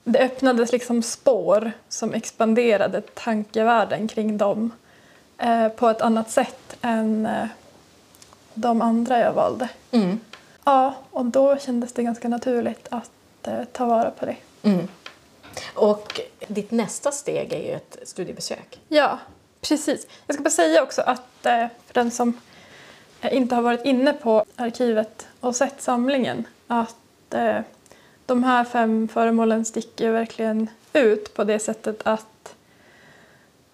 det 0.04 0.20
öppnades 0.20 0.72
liksom 0.72 1.04
spår 1.04 1.72
som 1.90 2.14
expanderade 2.14 3.02
tankevärlden 3.02 4.08
kring 4.08 4.38
dem 4.38 4.72
eh, 5.38 5.68
på 5.68 5.90
ett 5.90 6.02
annat 6.02 6.30
sätt 6.30 6.78
än 6.82 7.26
eh, 7.26 7.48
de 8.54 8.82
andra 8.82 9.20
jag 9.20 9.34
valde. 9.34 9.70
Mm. 9.92 10.20
Ja, 10.64 10.94
och 11.12 11.26
då 11.26 11.58
kändes 11.58 11.94
det 11.94 12.04
ganska 12.04 12.30
naturligt 12.30 12.88
att 12.92 13.12
eh, 13.48 13.64
ta 13.72 13.86
vara 13.86 14.12
på 14.12 14.26
det. 14.26 14.36
Mm. 14.64 14.88
Och 15.74 16.22
ditt 16.48 16.72
nästa 16.72 17.12
steg 17.12 17.54
är 17.54 17.60
ju 17.60 17.72
ett 17.72 17.98
studiebesök. 18.04 18.80
Ja, 18.88 19.20
precis. 19.62 20.08
Jag 20.28 20.34
ska 20.34 20.44
bara 20.44 20.50
säga 20.50 20.84
också 20.84 21.02
att 21.02 21.46
eh, 21.46 21.68
för 21.86 21.94
den 21.94 22.12
som 22.12 22.40
eh, 23.22 23.34
inte 23.34 23.56
har 23.56 23.62
varit 23.62 23.86
inne 23.86 24.14
på 24.14 24.46
arkivet 24.56 25.28
och 25.40 25.56
sett 25.56 25.82
samlingen 25.82 26.48
att 26.68 26.96
de 28.26 28.44
här 28.44 28.64
fem 28.64 29.08
föremålen 29.08 29.66
sticker 29.66 30.12
verkligen 30.12 30.68
ut 30.94 31.34
på 31.34 31.44
det 31.44 31.60
sättet 31.60 32.02
att 32.04 32.56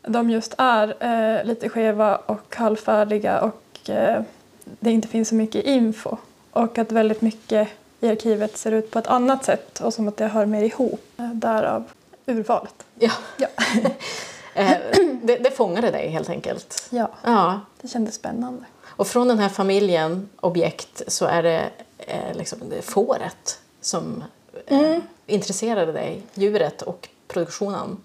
de 0.01 0.29
just 0.29 0.55
är 0.57 1.43
lite 1.43 1.69
skeva 1.69 2.15
och 2.15 2.55
halvfärdiga 2.55 3.41
och 3.41 3.79
det 4.63 4.91
inte 4.91 5.07
finns 5.07 5.29
så 5.29 5.35
mycket 5.35 5.65
info. 5.65 6.17
Och 6.51 6.77
att 6.77 6.91
väldigt 6.91 7.21
mycket 7.21 7.69
i 8.05 8.09
arkivet 8.09 8.57
ser 8.57 8.71
ut 8.71 8.91
på 8.91 8.99
ett 8.99 9.07
annat 9.07 9.45
sätt 9.45 9.81
och 9.81 9.93
som 9.93 10.07
att 10.07 10.17
det 10.17 10.27
hör 10.27 10.45
mer 10.45 10.63
ihop. 10.63 11.01
Eh, 11.17 11.29
därav 11.29 11.83
urvalet. 12.25 12.85
Ja. 12.99 13.11
Ja. 13.37 13.47
Eh, 14.57 14.77
det, 15.23 15.35
det 15.37 15.51
fångade 15.51 15.91
dig 15.91 16.09
helt 16.09 16.29
enkelt. 16.29 16.87
ja, 16.89 17.09
Ja. 17.23 17.59
det 17.81 17.87
kändes 17.87 18.15
spännande. 18.15 18.65
Och 18.85 19.07
från 19.07 19.27
den 19.27 19.39
här 19.39 19.49
familjen 19.49 20.29
objekt 20.39 21.01
så 21.07 21.25
är 21.25 21.43
det 21.43 21.69
eh, 21.97 22.33
liksom 22.37 22.59
det 22.69 22.81
fåret 22.81 23.59
som 23.81 24.23
eh, 24.67 24.97
intresserade 25.25 25.91
dig, 25.91 26.21
djuret 26.33 26.81
och 26.81 27.09
produktionen. 27.27 27.97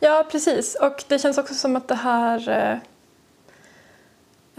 Ja, 0.00 0.26
precis. 0.30 0.74
Och 0.74 1.04
det 1.08 1.18
känns 1.18 1.38
också 1.38 1.54
som 1.54 1.76
att 1.76 1.88
det 1.88 1.94
här... 1.94 2.48
Eh, 2.48 2.78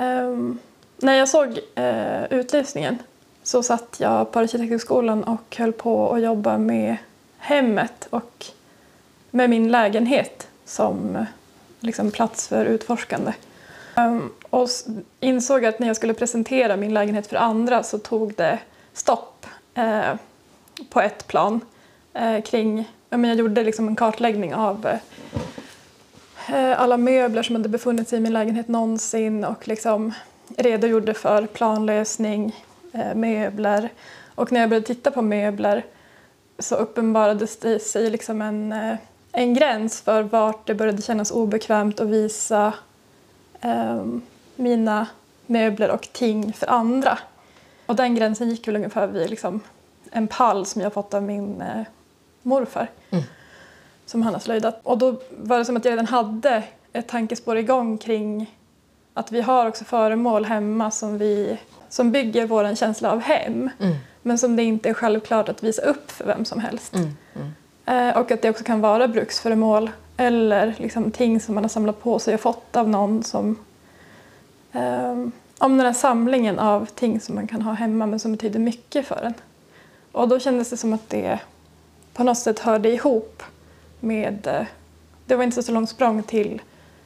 ehm, 0.05 0.59
när 0.97 1.13
jag 1.13 1.29
såg 1.29 1.59
eh, 1.75 2.23
utlysningen 2.29 2.99
så 3.45 3.63
satt 3.63 3.95
jag 3.99 4.31
på 4.31 4.39
Arkitekthögskolan 4.39 5.23
och 5.23 5.55
höll 5.57 5.73
på 5.73 6.13
att 6.13 6.21
jobba 6.21 6.57
med 6.57 6.97
hemmet 7.37 8.07
och 8.09 8.45
med 9.31 9.49
min 9.49 9.71
lägenhet 9.71 10.47
som 10.65 11.25
liksom, 11.79 12.11
plats 12.11 12.47
för 12.47 12.65
utforskande. 12.65 13.33
Ehm, 13.95 14.29
och 14.49 14.69
insåg 15.19 15.65
att 15.65 15.79
när 15.79 15.87
jag 15.87 15.95
skulle 15.95 16.13
presentera 16.13 16.77
min 16.77 16.93
lägenhet 16.93 17.27
för 17.27 17.35
andra 17.35 17.83
så 17.83 17.97
tog 17.97 18.33
det 18.33 18.59
stopp 18.93 19.45
eh, 19.73 20.13
på 20.89 21.01
ett 21.01 21.27
plan 21.27 21.59
eh, 22.13 22.41
kring... 22.41 22.91
Jag 23.09 23.35
gjorde 23.35 23.63
liksom 23.63 23.87
en 23.87 23.95
kartläggning 23.95 24.55
av 24.55 24.87
eh, 26.47 26.81
alla 26.81 26.97
möbler 26.97 27.43
som 27.43 27.55
hade 27.55 27.69
befunnit 27.69 28.09
sig 28.09 28.17
i 28.17 28.21
min 28.21 28.33
lägenhet 28.33 28.67
någonsin 28.67 29.45
och 29.45 29.67
liksom 29.67 30.13
redogjorde 30.57 31.13
för 31.13 31.45
planlösning, 31.45 32.64
möbler. 33.15 33.89
Och 34.35 34.51
när 34.51 34.59
jag 34.59 34.69
började 34.69 34.87
titta 34.87 35.11
på 35.11 35.21
möbler 35.21 35.85
så 36.59 36.75
uppenbarades 36.75 37.57
det 37.57 37.79
sig 37.79 38.09
liksom 38.09 38.41
en, 38.41 38.71
eh, 38.71 38.97
en 39.31 39.53
gräns 39.53 40.01
för 40.01 40.21
vart 40.23 40.67
det 40.67 40.75
började 40.75 41.01
kännas 41.01 41.31
obekvämt 41.31 41.99
att 41.99 42.07
visa 42.07 42.73
ehm, 43.61 44.21
mina 44.55 45.07
möbler 45.45 45.91
och 45.91 46.07
ting 46.11 46.53
för 46.53 46.67
andra. 46.67 47.19
Och 47.85 47.95
den 47.95 48.15
gränsen 48.15 48.49
gick 48.49 48.67
väl 48.67 48.75
ungefär 48.75 49.07
vid 49.07 49.29
liksom 49.29 49.59
en 50.11 50.27
pall 50.27 50.65
som 50.65 50.81
jag 50.81 50.93
fått 50.93 51.13
av 51.13 51.23
min 51.23 51.61
eh, 51.61 51.83
morfar 52.41 52.89
som 54.05 54.21
han 54.21 54.33
har 54.33 54.39
slöjdat. 54.41 54.79
Och 54.83 54.97
då 54.97 55.15
var 55.37 55.57
det 55.57 55.65
som 55.65 55.77
att 55.77 55.85
jag 55.85 55.91
redan 55.91 56.05
hade 56.05 56.63
ett 56.93 57.07
tankespår 57.07 57.57
igång 57.57 57.97
kring 57.97 58.55
att 59.13 59.31
vi 59.31 59.41
har 59.41 59.67
också 59.67 59.85
föremål 59.85 60.45
hemma 60.45 60.91
som, 60.91 61.17
vi, 61.17 61.57
som 61.95 62.11
bygger 62.11 62.45
vår 62.47 62.75
känsla 62.75 63.11
av 63.11 63.19
hem 63.19 63.69
men 64.21 64.37
som 64.37 64.55
det 64.55 64.63
inte 64.63 64.89
är 64.89 64.93
självklart 64.93 65.49
att 65.49 65.63
visa 65.63 65.81
upp 65.81 66.11
för 66.11 66.25
vem 66.25 66.45
som 66.45 66.59
helst. 66.59 66.95
Eh, 67.85 68.17
och 68.17 68.31
att 68.31 68.41
det 68.41 68.49
också 68.49 68.63
kan 68.63 68.81
vara 68.81 69.07
bruksföremål 69.07 69.91
eller 70.17 70.75
liksom 70.77 71.11
ting 71.11 71.39
som 71.39 71.55
man 71.55 71.63
har 71.63 71.69
samlat 71.69 72.01
på 72.03 72.19
sig 72.19 72.33
och 72.33 72.39
fått 72.41 72.75
av 72.75 72.89
någon 72.89 73.23
som 73.23 73.57
Ehm, 74.71 75.31
om 75.57 75.77
den 75.77 75.85
här 75.85 75.93
samlingen 75.93 76.59
av 76.59 76.85
ting 76.85 77.19
som 77.21 77.35
man 77.35 77.47
kan 77.47 77.61
ha 77.61 77.73
hemma 77.73 78.05
men 78.05 78.19
som 78.19 78.31
betyder 78.31 78.59
mycket 78.59 79.07
för 79.07 79.21
en. 79.23 79.33
Och 80.11 80.27
då 80.27 80.39
kändes 80.39 80.69
det 80.69 80.77
som 80.77 80.93
att 80.93 81.09
det 81.09 81.39
på 82.13 82.23
något 82.23 82.37
sätt 82.37 82.59
hörde 82.59 82.89
ihop 82.89 83.43
med... 83.99 84.47
eh, 84.47 84.65
Det 85.25 85.35
var 85.35 85.43
inte 85.43 85.63
så 85.63 85.71
långt 85.71 85.89
språng 85.89 86.23
till 86.23 86.61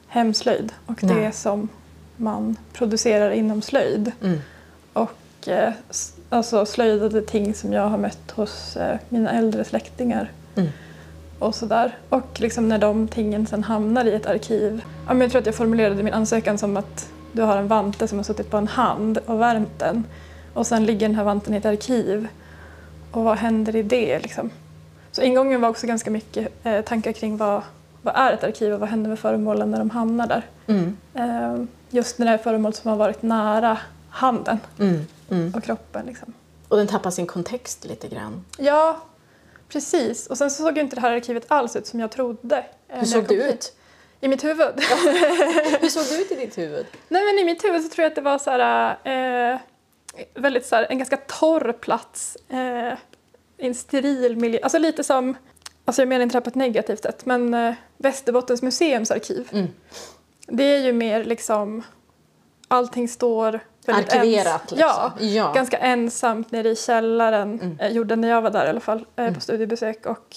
hemslöjd 0.07 0.73
och 0.85 1.03
Nej. 1.03 1.15
det 1.15 1.31
som 1.31 1.69
man 2.17 2.55
producerar 2.73 3.31
inom 3.31 3.61
slöjd. 3.61 4.11
Mm. 4.23 4.39
Och 4.93 5.47
eh, 5.47 5.73
alltså 6.29 6.65
slöjdade 6.65 7.21
ting 7.21 7.53
som 7.53 7.73
jag 7.73 7.87
har 7.87 7.97
mött 7.97 8.31
hos 8.31 8.77
eh, 8.77 8.97
mina 9.09 9.31
äldre 9.31 9.63
släktingar. 9.63 10.31
Mm. 10.55 10.69
Och 11.39 11.55
sådär. 11.55 11.97
Och 12.09 12.39
liksom 12.41 12.69
när 12.69 12.77
de 12.77 13.07
tingen 13.07 13.47
sen 13.47 13.63
hamnar 13.63 14.05
i 14.05 14.13
ett 14.13 14.25
arkiv. 14.25 14.83
Ja, 15.07 15.13
men 15.13 15.21
jag 15.21 15.31
tror 15.31 15.39
att 15.39 15.45
jag 15.45 15.55
formulerade 15.55 16.03
min 16.03 16.13
ansökan 16.13 16.57
som 16.57 16.77
att 16.77 17.09
du 17.31 17.41
har 17.41 17.57
en 17.57 17.67
vante 17.67 18.07
som 18.07 18.19
har 18.19 18.23
suttit 18.23 18.49
på 18.49 18.57
en 18.57 18.67
hand 18.67 19.17
och 19.25 19.41
värmt 19.41 19.79
den. 19.79 20.05
Och 20.53 20.67
sen 20.67 20.85
ligger 20.85 21.07
den 21.07 21.15
här 21.15 21.23
vanten 21.23 21.53
i 21.53 21.57
ett 21.57 21.65
arkiv. 21.65 22.27
Och 23.11 23.23
vad 23.23 23.37
händer 23.37 23.75
i 23.75 23.83
det 23.83 24.19
liksom? 24.19 24.49
Så 25.11 25.21
ingången 25.21 25.61
var 25.61 25.69
också 25.69 25.87
ganska 25.87 26.11
mycket 26.11 26.47
eh, 26.63 26.81
tankar 26.81 27.11
kring 27.11 27.37
vad, 27.37 27.61
vad 28.01 28.15
är 28.15 28.33
ett 28.33 28.43
arkiv 28.43 28.73
och 28.73 28.79
vad 28.79 28.89
händer 28.89 29.09
med 29.09 29.19
föremålen 29.19 29.71
när 29.71 29.79
de 29.79 29.89
hamnar 29.89 30.27
där. 30.27 30.45
Mm. 30.67 30.97
Eh, 31.13 31.65
just 31.89 32.19
när 32.19 32.25
det 32.25 32.31
är 32.31 32.37
föremål 32.37 32.73
som 32.73 32.89
har 32.89 32.97
varit 32.97 33.21
nära 33.21 33.77
handen 34.11 34.59
Mm. 34.79 35.07
Mm. 35.31 35.53
och 35.55 35.63
kroppen. 35.63 36.05
Liksom. 36.05 36.33
Och 36.67 36.77
den 36.77 36.87
tappar 36.87 37.11
sin 37.11 37.27
kontext 37.27 37.85
lite 37.85 38.07
grann. 38.07 38.45
Ja, 38.57 38.99
precis. 39.69 40.27
Och 40.27 40.37
sen 40.37 40.51
så 40.51 40.63
såg 40.63 40.77
inte 40.77 40.95
det 40.95 41.01
här 41.01 41.11
arkivet 41.11 41.45
alls 41.47 41.75
ut 41.75 41.87
som 41.87 41.99
jag 41.99 42.11
trodde. 42.11 42.65
eh, 42.87 42.99
Hur 42.99 43.05
såg 43.05 43.31
hit. 43.31 43.31
ut? 43.53 43.73
I 44.21 44.27
mitt 44.27 44.43
huvud? 44.43 44.73
Hur 45.81 45.89
såg 45.89 46.03
det 46.05 46.21
ut 46.23 46.31
i 46.31 46.35
ditt 46.35 46.57
huvud? 46.57 46.85
Nej 47.07 47.25
men 47.25 47.39
i 47.39 47.43
mitt 47.45 47.63
huvud 47.63 47.83
så 47.83 47.89
tror 47.89 48.03
jag 48.03 48.09
att 48.09 48.15
det 48.15 48.21
var 48.21 48.37
så 48.39 48.51
här, 48.51 49.51
eh, 49.53 49.59
väldigt 50.33 50.65
så 50.65 50.75
här, 50.75 50.87
en 50.89 50.97
ganska 50.97 51.17
torr 51.17 51.71
plats. 51.73 52.37
Eh, 52.49 52.93
i 53.57 53.67
en 53.67 53.75
steril 53.75 54.37
miljö. 54.37 54.59
Alltså 54.63 54.77
lite 54.77 55.03
som, 55.03 55.35
alltså 55.85 56.01
jag 56.01 56.09
menar 56.09 56.23
inte 56.23 56.33
det 56.33 56.37
här 56.37 56.43
på 56.43 56.49
ett 56.49 56.55
negativt 56.55 57.03
sätt, 57.03 57.25
men 57.25 57.53
eh, 57.53 57.73
Västerbottens 57.97 58.61
museums 58.61 59.11
arkiv. 59.11 59.47
Mm. 59.51 59.67
Det 60.47 60.63
är 60.63 60.79
ju 60.79 60.93
mer 60.93 61.23
liksom 61.23 61.83
allting 62.67 63.07
står 63.07 63.59
väldigt 63.93 64.13
Arkiverat, 64.13 64.47
ens- 64.47 64.71
liksom. 64.71 64.89
Ja, 64.89 65.13
Ja. 65.19 65.51
ganska 65.53 65.77
ensamt 65.77 66.51
nere 66.51 66.69
i 66.69 66.75
källaren. 66.75 67.59
Mm. 67.61 67.79
Eh, 67.79 67.91
gjorde 67.91 68.15
när 68.15 68.27
jag 68.29 68.41
var 68.41 68.49
där 68.49 68.65
i 68.65 68.69
alla 68.69 68.79
fall, 68.79 69.05
eh, 69.15 69.33
på 69.33 69.39
studiebesök. 69.41 70.05
Och 70.05 70.35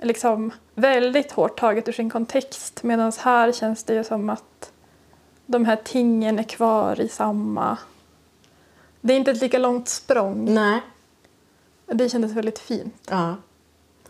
liksom 0.00 0.50
väldigt 0.74 1.32
hårt 1.32 1.60
taget 1.60 1.88
ur 1.88 1.92
sin 1.92 2.10
kontext. 2.10 2.82
Medan 2.82 3.12
här 3.18 3.52
känns 3.52 3.84
det 3.84 3.94
ju 3.94 4.04
som 4.04 4.30
att 4.30 4.72
de 5.46 5.64
här 5.64 5.76
tingen 5.84 6.38
är 6.38 6.42
kvar 6.42 7.00
i 7.00 7.08
samma... 7.08 7.78
Det 9.00 9.12
är 9.12 9.16
inte 9.16 9.30
ett 9.30 9.40
lika 9.40 9.58
långt 9.58 9.88
språng. 9.88 10.54
Nej. 10.54 10.80
Det 11.86 12.08
kändes 12.08 12.32
väldigt 12.32 12.58
fint. 12.58 12.94
Ja. 13.10 13.36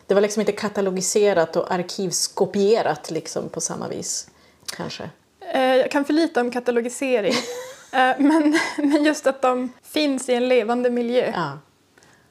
Det 0.06 0.14
var 0.14 0.20
liksom 0.20 0.40
inte 0.40 0.52
katalogiserat 0.52 1.56
och 1.56 1.72
arkivskopierat 1.72 3.10
liksom 3.10 3.48
på 3.48 3.60
samma 3.60 3.88
vis, 3.88 4.30
kanske. 4.76 5.10
Eh, 5.54 5.62
Jag 5.76 5.90
kan 5.90 6.04
för 6.04 6.12
lite 6.12 6.40
om 6.40 6.50
katalogisering. 6.50 7.34
Eh, 7.92 8.14
men, 8.18 8.58
men 8.76 9.04
just 9.04 9.26
att 9.26 9.42
de 9.42 9.72
finns 9.82 10.28
i 10.28 10.34
en 10.34 10.48
levande 10.48 10.90
miljö 10.90 11.32
Ja. 11.34 11.58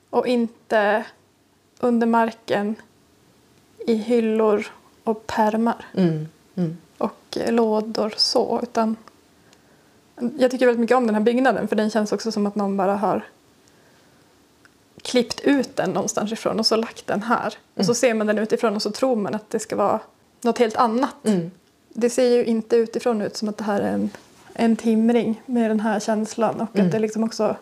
och 0.10 0.28
inte 0.28 1.06
under 1.80 2.08
marken 2.08 2.76
i 3.88 3.94
hyllor 3.96 4.66
och 5.04 5.28
pärmar 5.28 5.86
Mm. 5.98 6.28
Mm. 6.56 6.78
och 6.98 7.38
eh, 7.38 7.52
lådor 7.54 8.14
så. 8.18 8.60
Utan 8.64 8.96
jag 10.38 10.52
tycker 10.52 10.66
väldigt 10.66 10.80
mycket 10.82 10.98
om 10.98 11.06
den 11.06 11.16
här 11.16 11.22
byggnaden 11.22 11.68
för 11.68 11.76
den 11.76 11.90
känns 11.90 12.12
också 12.12 12.32
som 12.32 12.46
att 12.48 12.56
någon 12.56 12.78
bara 12.78 12.96
har 12.96 13.26
klippt 15.02 15.40
ut 15.40 15.76
den 15.76 15.90
någonstans 15.92 16.32
ifrån 16.32 16.60
och 16.60 16.66
så 16.66 16.76
lagt 16.76 17.08
den 17.08 17.24
här. 17.24 17.54
Och 17.74 17.86
så 17.86 17.94
ser 17.94 18.14
man 18.14 18.28
den 18.28 18.38
utifrån 18.38 18.76
och 18.76 18.82
så 18.82 18.92
tror 18.92 19.16
man 19.16 19.36
att 19.36 19.50
det 19.50 19.60
ska 19.60 19.76
vara 19.76 20.00
något 20.42 20.58
helt 20.58 20.76
annat. 20.76 21.16
Mm. 21.26 21.52
Det 21.90 22.10
ser 22.10 22.30
ju 22.30 22.46
inte 22.46 22.76
utifrån 22.76 23.22
ut 23.22 23.38
som 23.38 23.50
att 23.50 23.58
det 23.58 23.64
här 23.64 23.82
är 23.82 23.92
en, 23.94 24.10
en 24.54 24.76
timring 24.76 25.42
med 25.46 25.72
den 25.72 25.80
här 25.80 26.00
känslan 26.00 26.62
och 26.62 26.80
att 26.80 26.92
det 26.92 27.00
liksom 27.00 27.24
också 27.24 27.56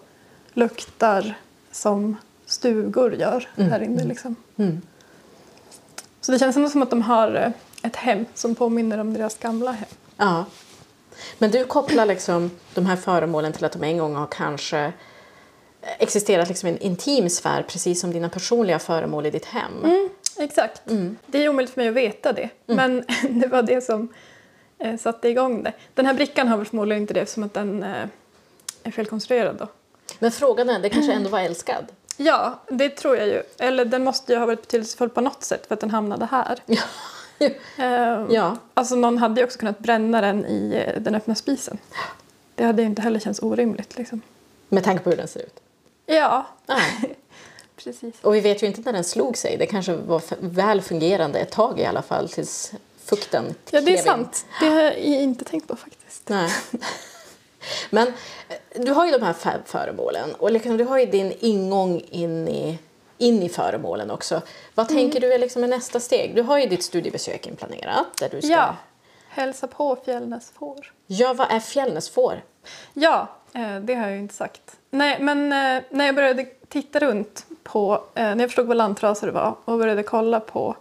luktar 0.54 1.34
som 1.72 2.18
stugor 2.46 3.16
gör 3.16 3.50
här 3.56 3.84
inne. 3.84 4.04
Liksom. 4.04 4.36
Mm. 4.58 4.82
Så 6.22 6.32
det 6.32 6.40
känns 6.40 6.56
ändå 6.56 6.70
som 6.70 6.82
att 6.82 6.90
de 6.90 7.02
har 7.02 7.36
eh, 7.36 7.52
ett 7.88 7.96
hem 7.96 8.26
som 8.34 8.56
påminner 8.56 8.98
om 8.98 9.14
deras 9.14 9.38
gamla 9.38 9.72
hem. 9.72 9.90
Ja. 10.18 10.46
Men 11.38 11.52
du 11.52 11.66
kopplar 11.66 12.06
liksom 12.06 12.52
de 12.74 12.86
här 12.86 12.96
föremålen 12.96 13.54
till 13.54 13.66
att 13.66 13.72
de 13.72 13.84
en 13.84 13.98
gång 13.98 14.16
har 14.16 14.28
kanske 14.28 14.94
existerat 16.00 16.48
liksom 16.48 16.70
i 16.70 16.72
en 16.72 16.78
intim 16.78 17.30
sfär 17.30 17.64
precis 17.64 18.02
som 18.02 18.12
dina 18.12 18.30
personliga 18.30 18.80
föremål 18.80 19.26
i 19.26 19.32
ditt 19.32 19.46
hem. 19.46 19.72
Exakt. 20.40 20.82
Det 21.26 21.44
är 21.46 21.50
omöjligt 21.50 21.74
för 21.74 21.82
mig 21.82 21.88
att 21.90 21.96
veta 21.96 22.34
det. 22.34 22.50
Men 22.66 23.04
det 23.30 23.48
var 23.48 23.64
det 23.64 23.82
som 23.82 24.14
eh, 24.80 24.98
satte 24.98 25.30
igång 25.30 25.64
det. 25.64 25.74
Den 25.94 26.06
här 26.06 26.14
brickan 26.14 26.48
har 26.48 26.58
väl 26.58 26.66
förmodligen 26.66 27.02
inte 27.02 27.14
det 27.14 27.22
eftersom 27.22 27.44
att 27.44 27.54
den 27.54 27.84
eh, 27.84 28.08
är 28.84 28.92
felkonstruerad 28.92 29.56
då. 29.56 29.68
Men 30.20 30.32
frågan 30.32 30.70
är, 30.70 30.80
det 30.80 30.90
kanske 30.90 31.14
ändå 31.14 31.30
var 31.30 31.40
älskad? 31.40 31.86
Ja, 32.22 32.60
det 32.68 32.90
tror 32.90 33.18
jag 33.18 33.28
ju. 33.28 33.44
Eller 33.58 33.86
den 33.86 34.04
måste 34.04 34.34
ju 34.34 34.40
ha 34.40 34.46
varit 34.46 34.62
betydelsefull 34.62 35.10
på 35.10 35.22
något 35.22 35.44
sätt 35.44 35.68
för 35.68 35.74
att 35.74 35.80
den 35.82 35.90
hamnade 35.90 36.26
här. 36.26 36.60
Ja. 37.40 37.50
Ehm, 37.78 38.28
ja. 38.32 38.58
Alltså 38.74 38.96
någon 38.96 39.18
hade 39.18 39.42
ju 39.42 39.46
också 39.46 39.60
kunnat 39.60 39.80
bränna 39.80 40.22
den 40.22 40.46
i 40.46 40.84
eh, 40.86 41.02
den 41.02 41.16
öppna 41.16 41.36
spisen. 41.36 41.78
Det 42.56 42.64
hade 42.64 42.82
ju 42.82 42.88
inte 42.88 43.02
heller 43.02 43.20
känts 43.20 43.42
orimligt 43.42 43.98
liksom. 43.98 44.22
Med 44.70 44.84
tanke 44.84 45.04
på 45.04 45.10
hur 45.10 45.18
den 45.18 45.28
ser 45.28 45.40
ut. 45.40 45.60
Ja, 46.06 46.46
Nej. 46.66 47.16
precis. 47.76 48.16
Och 48.22 48.36
vi 48.36 48.40
vet 48.40 48.64
ju 48.64 48.68
inte 48.68 48.82
när 48.82 48.94
den 48.94 49.04
slog 49.04 49.38
sig. 49.38 49.58
Det 49.58 49.66
kanske 49.66 49.96
var 49.96 50.22
väl 50.40 50.82
fungerande 50.82 51.40
ett 51.40 51.52
tag 51.52 51.80
i 51.80 51.86
alla 51.86 52.02
fall 52.02 52.30
tills 52.30 52.74
fukten 53.10 53.56
Ja, 53.72 53.82
det 53.82 53.98
är 53.98 54.02
sant. 54.04 54.46
Det 54.60 54.66
har 54.70 54.82
jag 54.82 54.98
inte 54.98 55.46
tänkt 55.46 55.68
på 55.68 55.76
faktiskt. 55.76 56.30
Nej. 56.30 56.50
Men 57.90 58.08
eh, 58.08 58.82
du 58.82 58.92
har 58.92 59.06
ju 59.06 59.12
de 59.12 59.22
här 59.26 59.36
föremålen 59.66 60.34
och 60.36 60.52
liksom, 60.52 60.78
du 60.78 60.84
har 60.84 60.98
ju 61.00 61.06
din 61.06 61.34
ingång 61.40 62.02
in 62.12 62.48
i, 62.48 62.80
in 63.18 63.44
i 63.44 63.50
föremålen 63.50 64.12
också. 64.12 64.42
Vad 64.76 64.92
Mm. 64.92 65.02
tänker 65.04 65.20
du 65.22 65.34
är 65.34 65.40
liksom 65.40 65.62
nästa 65.62 66.00
steg? 66.00 66.36
Du 66.36 66.42
har 66.42 66.58
ju 66.58 66.66
ditt 66.66 66.84
studiebesök 66.84 67.48
inplanerat. 67.48 68.06
Där 68.20 68.30
du 68.30 68.42
ska... 68.42 68.52
Ja, 68.52 68.76
hälsa 69.30 69.68
på 69.68 69.96
Fjällnäs 70.06 70.52
får. 70.60 70.94
ja, 71.08 71.34
vad 71.34 71.52
är 71.52 71.60
Fjällnäsfår? 71.60 72.42
Ja, 72.94 73.28
eh, 73.54 73.76
det 73.80 73.96
har 73.96 74.04
jag 74.04 74.12
ju 74.12 74.20
inte 74.20 74.34
sagt. 74.36 74.62
Nej, 74.92 75.18
men 75.20 75.44
eh, 75.54 75.84
när 75.90 76.06
jag 76.06 76.16
började 76.16 76.46
titta 76.68 77.00
runt 77.00 77.46
på, 77.64 78.04
när 78.16 78.40
jag 78.40 78.50
förstod 78.50 78.68
vad 78.68 78.78
lantraser 78.78 79.28
var 79.28 79.56
och 79.66 79.78
började 79.78 80.04
kolla 80.04 80.40
på 80.40 80.76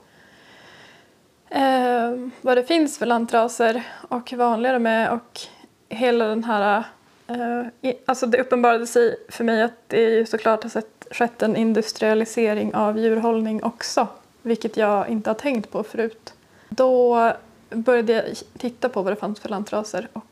eh, 1.51 2.29
vad 2.41 2.57
det 2.57 2.65
finns 2.65 2.99
för 2.99 3.07
lantraser 3.07 3.83
och 4.09 4.31
hur 4.31 4.39
vanliga 4.39 4.73
de 4.73 4.87
är 4.87 5.11
och 5.11 5.41
hela 5.89 6.25
den 6.27 6.45
här... 6.45 6.85
Eh, 7.27 7.95
alltså 8.07 8.27
det 8.27 8.41
uppenbarade 8.41 8.87
sig 8.87 9.17
för 9.29 9.45
mig 9.45 9.63
att 9.63 9.89
det 9.89 10.01
ju 10.01 10.27
såklart 10.27 10.63
har 10.63 10.83
skett 11.15 11.43
en 11.43 11.57
industrialisering 11.57 12.75
av 12.75 12.99
djurhållning 12.99 13.63
också, 13.63 14.07
vilket 14.43 14.77
jag 14.77 15.09
inte 15.09 15.31
har 15.31 15.35
tänkt 15.35 15.71
på 15.71 15.83
förut. 15.83 16.35
Då 16.69 17.33
började 17.71 18.13
jag 18.13 18.25
titta 18.59 18.89
på 18.89 19.03
vad 19.03 19.13
det 19.13 19.17
fanns 19.17 19.41
för 19.41 19.49
lantraser 19.49 20.09
och 20.13 20.25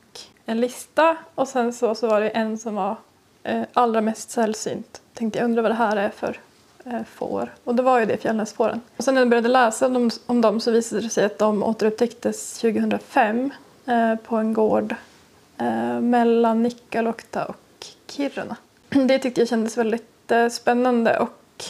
en 0.45 0.61
lista 0.61 1.17
och 1.35 1.49
sen 1.49 1.73
så, 1.73 1.95
så 1.95 2.07
var 2.09 2.21
det 2.21 2.29
en 2.29 2.59
som 2.59 2.75
var 2.75 2.97
eh, 3.43 3.63
allra 3.73 4.01
mest 4.01 4.31
sällsynt. 4.31 5.01
Tänkte 5.15 5.39
jag 5.39 5.45
undrar 5.45 5.63
vad 5.63 5.71
det 5.71 5.75
här 5.75 5.97
är 5.97 6.11
för 6.11 6.41
Eh, 6.91 7.05
får. 7.05 7.55
Och 7.65 7.75
det 7.75 7.83
var 7.83 8.01
ju 8.01 8.07
det 8.07 8.17
fjällnäsfåren. 8.17 8.81
Och 8.97 9.05
sen 9.05 9.15
när 9.15 9.21
jag 9.21 9.29
började 9.29 9.49
läsa 9.49 9.87
om, 9.87 10.11
om 10.27 10.41
dem 10.41 10.61
så 10.61 10.71
visade 10.71 11.03
det 11.03 11.09
sig 11.09 11.25
att 11.25 11.39
de 11.39 11.63
återupptäcktes 11.63 12.59
2005 12.61 13.51
eh, 13.87 14.15
på 14.15 14.37
en 14.37 14.53
gård 14.53 14.95
eh, 15.59 16.01
mellan 16.01 16.63
Nikkaluokta 16.63 17.45
och 17.45 17.87
Kiruna. 18.07 18.57
Det 18.89 19.19
tyckte 19.19 19.41
jag 19.41 19.49
kändes 19.49 19.79
väldigt 19.79 20.31
eh, 20.31 20.49
spännande 20.49 21.19
och 21.19 21.65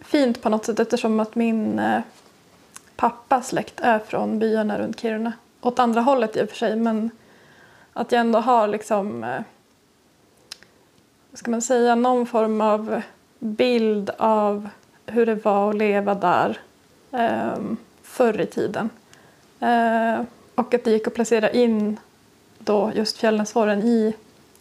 fint 0.00 0.42
på 0.42 0.48
något 0.48 0.64
sätt 0.64 0.80
eftersom 0.80 1.20
att 1.20 1.34
min 1.34 1.78
eh, 1.78 2.00
pappas 2.96 3.48
släkt 3.48 3.80
är 3.80 3.98
från 3.98 4.38
byarna 4.38 4.78
runt 4.78 5.00
Kiruna. 5.00 5.32
Åt 5.60 5.78
andra 5.78 6.00
hållet 6.00 6.36
i 6.36 6.42
och 6.42 6.48
för 6.48 6.56
sig 6.56 6.76
men 6.76 7.10
att 7.92 8.12
jag 8.12 8.20
ändå 8.20 8.38
har 8.38 8.68
liksom 8.68 9.24
eh, 9.24 9.40
vad 11.30 11.38
ska 11.38 11.50
man 11.50 11.62
säga, 11.62 11.94
någon 11.94 12.26
form 12.26 12.60
av 12.60 13.02
bild 13.38 14.10
av 14.18 14.68
hur 15.06 15.26
det 15.26 15.44
var 15.44 15.70
att 15.70 15.76
leva 15.76 16.14
där 16.14 16.58
eh, 17.12 17.62
förr 18.02 18.40
i 18.40 18.46
tiden. 18.46 18.90
Eh, 19.60 20.22
och 20.54 20.74
att 20.74 20.84
det 20.84 20.90
gick 20.90 21.06
att 21.06 21.14
placera 21.14 21.50
in 21.50 22.00
då 22.58 22.92
just 22.94 23.18
Fjällnäsfåren 23.18 23.82
i 23.82 24.14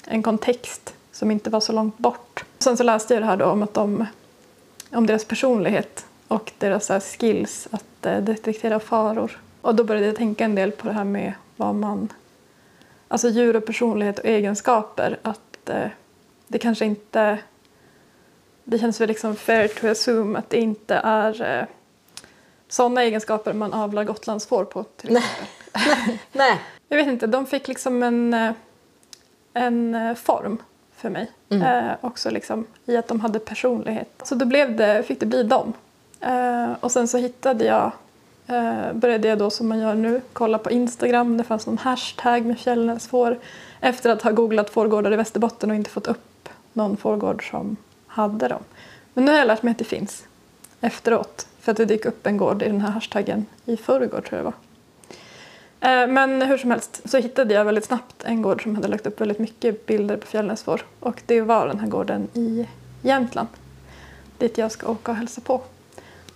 en 0.05 0.23
kontext 0.23 0.93
som 1.11 1.31
inte 1.31 1.49
var 1.49 1.59
så 1.59 1.73
långt 1.73 1.97
bort. 1.97 2.45
Sen 2.59 2.77
så 2.77 2.83
läste 2.83 3.13
jag 3.13 3.23
det 3.23 3.27
här 3.27 3.37
då 3.37 3.45
om, 3.45 3.63
att 3.63 3.73
de, 3.73 4.05
om 4.91 5.07
deras 5.07 5.25
personlighet 5.25 6.05
och 6.27 6.51
deras 6.57 6.89
här 6.89 6.99
skills 6.99 7.67
att 7.71 8.05
eh, 8.05 8.17
detektera 8.17 8.79
faror. 8.79 9.39
Och 9.61 9.75
då 9.75 9.83
började 9.83 10.07
jag 10.07 10.15
tänka 10.15 10.45
en 10.45 10.55
del 10.55 10.71
på 10.71 10.87
det 10.87 10.93
här 10.93 11.03
med 11.03 11.33
vad 11.57 11.75
man... 11.75 12.09
Alltså 13.07 13.29
djur 13.29 13.55
och 13.55 13.65
personlighet 13.65 14.19
och 14.19 14.25
egenskaper. 14.25 15.19
Att 15.21 15.69
eh, 15.69 15.87
det 16.47 16.59
kanske 16.59 16.85
inte... 16.85 17.37
Det 18.63 18.79
känns 18.79 19.01
väl 19.01 19.07
liksom 19.07 19.35
fair 19.35 19.67
to 19.67 19.87
assume 19.87 20.39
att 20.39 20.49
det 20.49 20.57
inte 20.57 20.95
är 20.95 21.59
eh, 21.59 21.65
sådana 22.67 23.03
egenskaper 23.03 23.53
man 23.53 23.73
avlar 23.73 24.03
gotlandsfår 24.03 24.65
på. 24.65 24.83
Till 24.83 25.13
Nej. 25.13 25.23
exempel. 25.73 26.17
Nej. 26.31 26.59
Jag 26.87 26.97
vet 26.97 27.07
inte, 27.07 27.27
de 27.27 27.45
fick 27.45 27.67
liksom 27.67 28.03
en, 28.03 28.33
eh, 28.33 28.51
en 29.53 29.95
eh, 29.95 30.13
form 30.15 30.57
för 30.95 31.09
mig. 31.09 31.31
Eh, 31.49 31.91
också 32.01 32.29
liksom 32.29 32.65
i 32.85 32.97
att 32.97 33.07
de 33.07 33.19
hade 33.19 33.39
personlighet. 33.39 34.21
Så 34.23 34.35
då 34.35 34.45
blev 34.45 34.75
det, 34.75 35.03
fick 35.03 35.19
det 35.19 35.25
bli 35.25 35.43
dem. 35.43 35.73
Eh, 36.19 36.71
och 36.79 36.91
sen 36.91 37.07
så 37.07 37.17
hittade 37.17 37.65
jag, 37.65 37.91
eh, 38.47 38.93
började 38.93 39.27
jag 39.27 39.37
då 39.37 39.49
som 39.49 39.67
man 39.67 39.79
gör 39.79 39.93
nu, 39.93 40.21
kolla 40.33 40.57
på 40.57 40.71
Instagram. 40.71 41.37
Det 41.37 41.43
fanns 41.43 41.67
någon 41.67 41.77
hashtag 41.77 42.45
med 42.45 42.59
fjällnäsfår. 42.59 43.39
Efter 43.79 44.09
att 44.09 44.21
ha 44.21 44.31
googlat 44.31 44.69
fårgårdar 44.69 45.13
i 45.13 45.15
Västerbotten 45.15 45.69
och 45.69 45.75
inte 45.75 45.89
fått 45.89 46.07
upp 46.07 46.49
någon 46.73 46.97
fårgård 46.97 47.49
som 47.49 47.77
hade 48.13 48.47
dem. 48.47 48.63
Men 49.13 49.25
nu 49.25 49.31
har 49.31 49.37
jag 49.37 49.47
lärt 49.47 49.63
mig 49.63 49.71
att 49.71 49.77
det 49.77 49.83
finns 49.83 50.23
efteråt. 50.81 51.47
För 51.59 51.71
att 51.71 51.77
det 51.77 51.85
dök 51.85 52.05
upp 52.05 52.27
en 52.27 52.37
gård 52.37 52.63
i 52.63 52.65
den 52.67 52.81
här 52.81 52.91
hashtaggen 52.91 53.45
i 53.65 53.77
förrgår 53.77 54.21
tror 54.21 54.31
jag 54.31 54.39
det 54.39 54.43
var. 54.43 54.53
Eh, 56.03 56.07
Men 56.07 56.41
hur 56.41 56.57
som 56.57 56.71
helst 56.71 57.01
så 57.05 57.17
hittade 57.17 57.53
jag 57.53 57.65
väldigt 57.65 57.85
snabbt 57.85 58.23
en 58.23 58.41
gård 58.41 58.63
som 58.63 58.75
hade 58.75 58.87
lagt 58.87 59.07
upp 59.07 59.21
väldigt 59.21 59.39
mycket 59.39 59.85
bilder 59.85 60.17
på 60.17 60.27
fjällnäsfår. 60.27 60.85
Och 60.99 61.21
det 61.25 61.41
var 61.41 61.67
den 61.67 61.79
här 61.79 61.87
gården 61.87 62.27
i 62.33 62.67
Jämtland. 63.01 63.47
Dit 64.37 64.57
jag 64.57 64.71
ska 64.71 64.91
åka 64.91 65.11
och 65.11 65.17
hälsa 65.17 65.41
på. 65.41 65.61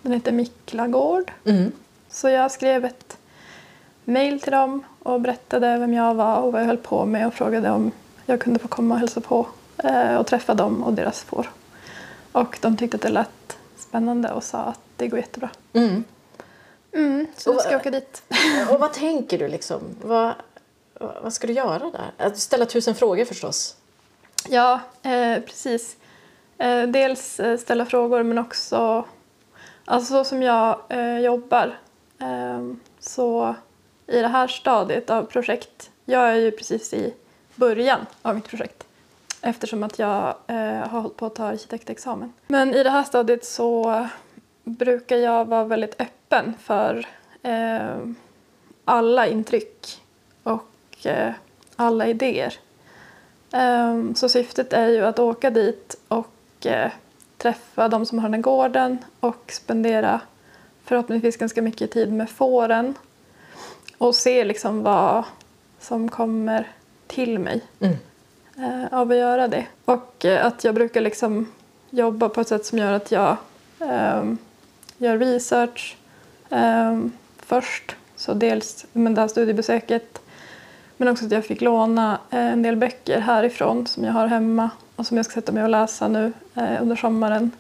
Den 0.02 0.12
heter 0.12 0.32
Miklagård. 0.32 1.32
Mm. 1.46 1.72
Så 2.10 2.30
jag 2.30 2.52
skrev 2.52 2.86
ett 2.86 3.18
mail 4.06 4.42
till 4.42 4.52
dem 4.52 4.84
och 5.04 5.22
berättade 5.22 5.78
vem 5.78 5.94
jag 5.94 6.14
var 6.16 6.38
och 6.38 6.52
vad 6.52 6.62
jag 6.62 6.66
höll 6.68 6.78
på 6.78 7.06
med 7.06 7.28
och 7.28 7.34
frågade 7.34 7.70
om 7.70 7.92
jag 8.26 8.42
kunde 8.42 8.60
få 8.60 8.68
komma 8.68 8.94
och 8.94 9.00
hälsa 9.00 9.22
på 9.22 9.48
eh, 9.84 10.16
och 10.16 10.28
träffa 10.28 10.54
dem 10.54 10.84
och 10.84 10.94
deras 10.94 11.22
får. 11.24 11.50
Och 12.38 12.58
de 12.62 12.78
tyckte 12.78 12.98
att 12.98 13.02
det 13.02 13.10
lät 13.10 13.58
spännande 13.78 14.32
och 14.32 14.44
sa 14.44 14.58
att 14.58 14.80
det 14.96 15.08
går 15.08 15.20
jättebra. 15.20 15.50
Mm. 15.74 16.04
Mm, 16.92 17.28
så 17.36 17.50
Och 17.50 17.56
jag 17.56 17.64
ska 17.64 17.78
åka 17.78 17.92
dit. 17.92 18.24
Och 18.72 18.80
vad 18.80 18.94
tänker 18.94 19.38
du 19.38 19.48
liksom? 19.48 19.82
Vad, 20.02 20.34
vad 21.00 21.34
ska 21.34 21.48
du 21.48 21.54
göra 21.54 21.92
där? 21.92 22.28
Att 22.28 22.38
ställa 22.38 22.66
tusen 22.66 22.96
frågor 22.96 23.26
förstås. 23.26 23.76
Ja, 24.50 24.80
eh, 25.04 25.40
precis. 25.40 25.98
Eh, 26.58 26.84
dels 26.84 27.40
eh, 27.40 27.58
ställa 27.58 27.86
frågor 27.86 28.24
men 28.24 28.38
också 28.38 29.06
alltså 29.86 30.14
så 30.14 30.24
som 30.24 30.44
jag 30.44 30.80
eh, 30.90 31.20
jobbar. 31.20 31.80
Eh, 32.20 32.74
så 33.00 33.56
i 34.08 34.22
det 34.22 34.28
här 34.28 34.48
stadiet 34.48 35.10
av 35.10 35.24
projekt, 35.24 35.90
jag 36.06 36.30
är 36.30 36.36
ju 36.36 36.52
precis 36.52 36.94
i 36.94 37.14
början 37.56 38.06
av 38.22 38.36
mitt 38.36 38.48
projekt 38.48 38.87
eftersom 39.42 39.84
att 39.84 40.00
jag 40.00 40.36
eh, 40.48 40.56
har 40.58 41.02
hållit 41.02 41.18
på 41.18 41.26
att 41.26 41.36
ta 41.36 41.46
arkitektexamen. 41.46 42.34
Men 42.48 42.74
i 42.74 42.84
det 42.84 42.90
här 42.90 43.04
stadiet 43.04 43.46
så 43.46 44.08
brukar 44.64 45.18
jag 45.18 45.46
vara 45.46 45.64
väldigt 45.64 46.02
öppen 46.02 46.54
för 46.60 47.08
eh, 47.44 47.98
alla 48.86 49.28
intryck 49.28 50.02
och 50.44 51.06
eh, 51.06 51.34
alla 51.76 52.08
idéer. 52.08 52.54
Ehm, 53.52 54.16
så 54.16 54.30
syftet 54.30 54.74
är 54.74 54.88
ju 54.88 55.06
att 55.06 55.20
åka 55.20 55.50
dit 55.50 55.96
och 56.08 56.66
eh, 56.66 56.92
träffa 57.38 57.88
de 57.88 58.06
som 58.06 58.20
har 58.20 58.26
den 58.30 58.34
här 58.34 58.42
gården 58.42 58.98
och 59.20 59.52
spendera 59.52 60.22
förhoppningsvis 60.84 61.38
ganska 61.38 61.62
mycket 61.62 61.92
tid 61.92 62.14
med 62.14 62.30
fåren 62.30 62.94
och 63.98 64.16
se 64.16 64.44
liksom 64.44 64.84
vad 64.84 65.24
som 65.80 66.10
kommer 66.10 66.68
till 67.08 67.40
mig 67.40 67.62
mm 67.80 67.98
eh, 68.58 69.00
av 69.00 69.12
att 69.12 69.18
göra 69.18 69.48
det. 69.48 69.66
Och 69.86 70.26
eh, 70.26 70.46
att 70.46 70.64
jag 70.64 70.76
brukar 70.76 71.02
liksom 71.02 71.52
jobba 71.90 72.30
på 72.30 72.42
ett 72.42 72.48
sätt 72.48 72.66
som 72.66 72.78
gör 72.78 72.94
att 72.94 73.12
jag 73.12 73.38
ehm, 73.80 74.38
gör 74.98 75.18
research 75.18 75.98
ehm, 76.50 77.12
först. 77.40 77.96
Så 78.16 78.34
dels 78.34 78.86
med 78.94 79.16
det 79.16 79.22
här 79.22 79.28
studiebesöket 79.28 80.22
men 80.98 81.08
också 81.08 81.26
att 81.26 81.32
jag 81.32 81.46
fick 81.46 81.62
låna 81.62 82.20
eh, 82.30 82.40
en 82.40 82.64
del 82.64 82.76
böcker 82.76 83.20
härifrån 83.20 83.88
som 83.88 84.04
jag 84.04 84.14
har 84.14 84.28
hemma 84.28 84.70
och 84.96 85.08
som 85.08 85.18
jag 85.18 85.26
ska 85.26 85.34
sätta 85.34 85.52
mig 85.52 85.64
och 85.64 85.70
läsa 85.70 86.08
nu 86.08 86.34
eh, 86.56 86.82
under 86.82 86.96
sommaren. 86.96 87.52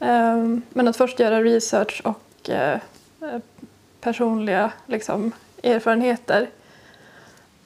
Ehm, 0.00 0.62
men 0.70 0.88
att 0.88 0.96
först 0.96 1.20
göra 1.20 1.42
research 1.42 2.02
och 2.04 2.50
eh, 2.50 2.78
eh 3.20 3.38
personliga 4.00 4.72
liksom, 4.86 5.32
erfarenheter 5.62 6.48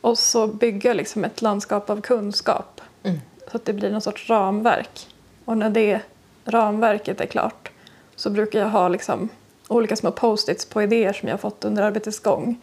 och 0.07 0.19
så 0.19 0.47
bygga 0.47 0.93
liksom, 0.93 1.25
ett 1.25 1.43
landskap 1.43 1.91
av 1.91 2.01
kunskap 2.01 2.81
mm. 3.03 3.21
så 3.51 3.57
att 3.57 3.65
det 3.65 3.73
blir 3.73 3.91
någon 3.91 4.01
sorts 4.01 4.31
ramverk. 4.31 5.07
Och 5.45 5.59
när 5.59 5.71
det 5.71 6.01
ramverket 6.45 7.21
är 7.21 7.27
klart 7.27 7.71
så 8.17 8.31
brukar 8.31 8.59
jag 8.61 8.69
ha 8.69 8.89
liksom, 8.89 9.29
olika 9.69 9.97
små 9.97 10.11
post-its 10.11 10.67
på 10.67 10.83
idéer 10.83 11.13
som 11.13 11.29
jag 11.29 11.33
har 11.33 11.39
fått 11.39 11.65
under 11.65 11.83
arbetets 11.83 12.21
gång 12.21 12.61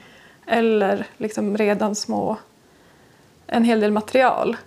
eller 0.47 1.08
liksom 1.17 1.58
redan 1.58 1.95
små, 1.95 2.38
en 3.47 3.63
hel 3.63 3.79
del 3.79 3.91
material 3.91 4.58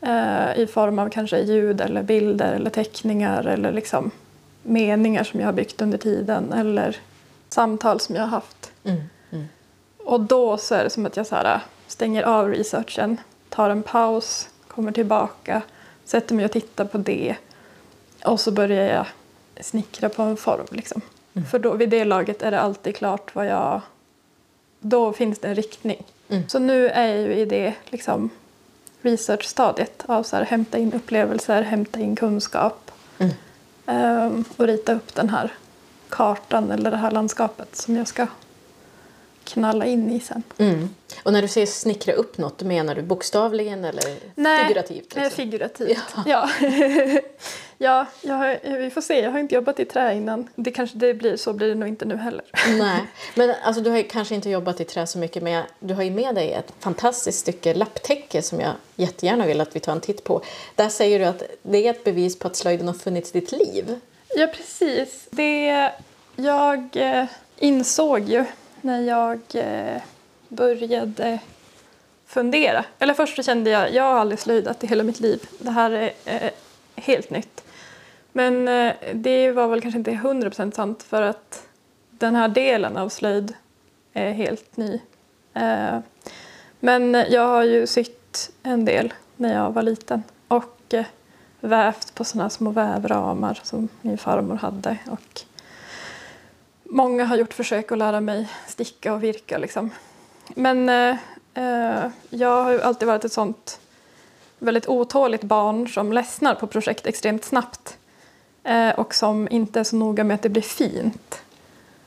eh, 0.00 0.58
i 0.58 0.66
form 0.66 0.98
av 0.98 1.08
kanske 1.08 1.38
ljud 1.38 1.80
eller 1.80 2.02
bilder 2.02 2.52
eller 2.52 2.70
teckningar 2.70 3.44
eller 3.44 3.72
liksom 3.72 4.10
meningar 4.62 5.24
som 5.24 5.40
jag 5.40 5.46
har 5.46 5.52
byggt 5.52 5.82
under 5.82 5.98
tiden 5.98 6.52
eller 6.52 6.96
samtal 7.48 8.00
som 8.00 8.14
jag 8.14 8.22
har 8.22 8.28
haft. 8.28 8.72
Mm, 8.84 9.00
mm. 9.30 9.44
Och 10.04 10.20
då 10.20 10.56
så 10.56 10.74
är 10.74 10.84
det 10.84 10.90
som 10.90 11.06
att 11.06 11.16
jag 11.16 11.26
så 11.26 11.34
här, 11.34 11.60
stänger 11.88 12.22
av 12.22 12.48
researchen, 12.48 13.20
tar 13.48 13.70
en 13.70 13.82
paus, 13.82 14.48
kommer 14.68 14.92
tillbaka, 14.92 15.62
sätter 16.04 16.34
mig 16.34 16.44
och 16.44 16.52
tittar 16.52 16.84
på 16.84 16.98
det 16.98 17.36
och 18.24 18.40
så 18.40 18.50
börjar 18.50 18.94
jag 18.94 19.06
snickra 19.64 20.08
på 20.08 20.22
en 20.22 20.36
form. 20.36 20.66
Liksom. 20.70 21.00
Mm. 21.34 21.48
För 21.48 21.58
då, 21.58 21.74
vid 21.74 21.90
det 21.90 22.04
laget 22.04 22.42
är 22.42 22.50
det 22.50 22.60
alltid 22.60 22.96
klart 22.96 23.34
vad 23.34 23.46
jag 23.46 23.80
då 24.80 25.12
finns 25.12 25.38
det 25.38 25.48
en 25.48 25.54
riktning. 25.54 26.04
Mm. 26.28 26.48
Så 26.48 26.58
nu 26.58 26.88
är 26.88 27.06
jag 27.06 27.18
ju 27.18 27.34
i 27.34 27.44
det 27.44 27.74
liksom, 27.86 28.30
researchstadiet 29.02 30.04
av 30.06 30.22
så 30.22 30.36
här, 30.36 30.44
hämta 30.44 30.78
in 30.78 30.92
upplevelser, 30.92 31.62
hämta 31.62 32.00
in 32.00 32.16
kunskap 32.16 32.90
mm. 33.18 33.32
um, 34.26 34.44
och 34.56 34.66
rita 34.66 34.94
upp 34.94 35.14
den 35.14 35.28
här 35.28 35.52
kartan 36.08 36.70
eller 36.70 36.90
det 36.90 36.96
här 36.96 37.10
landskapet 37.10 37.76
som 37.76 37.96
jag 37.96 38.08
ska 38.08 38.26
knalla 39.48 39.86
in 39.86 40.10
i 40.12 40.20
sen. 40.20 40.42
Mm. 40.58 40.88
Och 41.22 41.32
när 41.32 41.42
du 41.42 41.48
säger 41.48 41.66
snickra 41.66 42.12
upp 42.12 42.38
något, 42.38 42.62
menar 42.62 42.94
du 42.94 43.02
bokstavligen 43.02 43.84
eller 43.84 44.04
Nej, 44.34 44.64
figurativt? 44.64 45.12
Nej, 45.14 45.24
liksom? 45.24 45.36
figurativt. 45.36 45.98
Ja. 46.14 46.22
ja. 46.26 46.50
ja, 47.78 48.06
jag 48.20 48.34
har, 48.34 48.78
vi 48.78 48.90
får 48.90 49.00
se. 49.00 49.20
Jag 49.20 49.30
har 49.30 49.38
inte 49.38 49.54
jobbat 49.54 49.80
i 49.80 49.84
trä 49.84 50.14
innan. 50.14 50.48
Det 50.54 50.70
kanske 50.70 50.98
det 50.98 51.14
blir, 51.14 51.36
så 51.36 51.52
blir 51.52 51.68
det 51.68 51.74
nog 51.74 51.88
inte 51.88 52.04
nu 52.04 52.16
heller. 52.16 52.44
Nej, 52.78 53.00
men 53.34 53.54
alltså, 53.62 53.82
du 53.82 53.90
har 53.90 54.02
kanske 54.02 54.34
inte 54.34 54.50
jobbat 54.50 54.80
i 54.80 54.84
trä 54.84 55.06
så 55.06 55.18
mycket 55.18 55.42
men 55.42 55.64
du 55.80 55.94
har 55.94 56.02
ju 56.02 56.10
med 56.10 56.34
dig 56.34 56.52
ett 56.52 56.72
fantastiskt 56.78 57.38
stycke 57.38 57.74
lapptäcke 57.74 58.42
som 58.42 58.60
jag 58.60 58.72
jättegärna 58.96 59.46
vill 59.46 59.60
att 59.60 59.76
vi 59.76 59.80
tar 59.80 59.92
en 59.92 60.00
titt 60.00 60.24
på. 60.24 60.42
Där 60.74 60.88
säger 60.88 61.18
du 61.18 61.24
att 61.24 61.42
det 61.62 61.86
är 61.86 61.90
ett 61.90 62.04
bevis 62.04 62.38
på 62.38 62.46
att 62.48 62.56
slöjden 62.56 62.86
har 62.86 62.94
funnits 62.94 63.34
i 63.34 63.40
ditt 63.40 63.52
liv. 63.52 64.00
Ja, 64.34 64.46
precis. 64.46 65.26
Det 65.30 65.90
jag 66.36 66.88
eh, 66.96 67.24
insåg 67.58 68.28
ju 68.28 68.44
när 68.80 69.00
jag 69.00 69.40
eh, 69.54 70.02
började 70.48 71.38
fundera. 72.26 72.84
Eller 72.98 73.14
först 73.14 73.36
så 73.36 73.42
kände 73.42 73.70
jag, 73.70 73.94
jag 73.94 74.02
har 74.02 74.20
aldrig 74.20 74.38
slöjdat 74.38 74.84
i 74.84 74.86
hela 74.86 75.04
mitt 75.04 75.20
liv. 75.20 75.48
Det 75.58 75.70
här 75.70 75.90
är 75.90 76.12
eh, 76.24 76.50
helt 76.96 77.30
nytt. 77.30 77.64
Men 78.32 78.68
eh, 78.68 78.92
det 79.14 79.52
var 79.52 79.68
väl 79.68 79.80
kanske 79.80 79.98
inte 79.98 80.12
hundra 80.12 80.50
procent 80.50 80.74
sant 80.74 81.02
för 81.02 81.22
att 81.22 81.66
den 82.10 82.34
här 82.34 82.48
delen 82.48 82.96
av 82.96 83.08
slöjd 83.08 83.54
är 84.12 84.32
helt 84.32 84.76
ny. 84.76 85.00
Men 86.80 87.24
jag 87.28 87.46
har 87.46 87.62
ju 87.62 87.86
sytt 87.86 88.50
en 88.62 88.84
del 88.84 89.14
när 89.36 89.54
jag 89.54 89.70
var 89.70 89.82
liten 89.82 90.22
och 90.48 90.94
vävt 91.60 92.14
på 92.14 92.24
sådana 92.24 92.50
små 92.50 92.70
vävramar 92.70 93.60
som 93.62 93.88
min 94.02 94.18
farmor 94.18 94.56
hade. 94.56 94.98
Och 95.10 95.42
många 96.88 97.24
har 97.24 97.36
gjort 97.36 97.54
försök 97.54 97.92
att 97.92 97.98
lära 97.98 98.20
mig 98.20 98.48
sticka 98.66 99.14
och 99.14 99.22
virka. 99.22 99.58
Liksom. 99.58 99.90
Men 100.48 100.88
eh, 100.88 101.16
eh, 101.54 102.10
jag 102.30 102.64
har 102.64 102.78
alltid 102.78 103.08
varit 103.08 103.24
ett 103.24 103.32
sånt 103.32 103.80
väldigt 104.58 104.88
otåligt 104.88 105.42
barn 105.42 105.88
som 105.88 106.12
ledsnar 106.12 106.54
på 106.54 106.66
projekt 106.66 107.06
extremt 107.06 107.44
snabbt 107.44 107.96
eh, 108.64 108.90
och 108.90 109.14
som 109.14 109.48
inte 109.50 109.80
är 109.80 109.84
så 109.84 109.96
noga 109.96 110.24
med 110.24 110.34
att 110.34 110.42
det 110.42 110.48
blir 110.48 110.62
fint. 110.62 111.42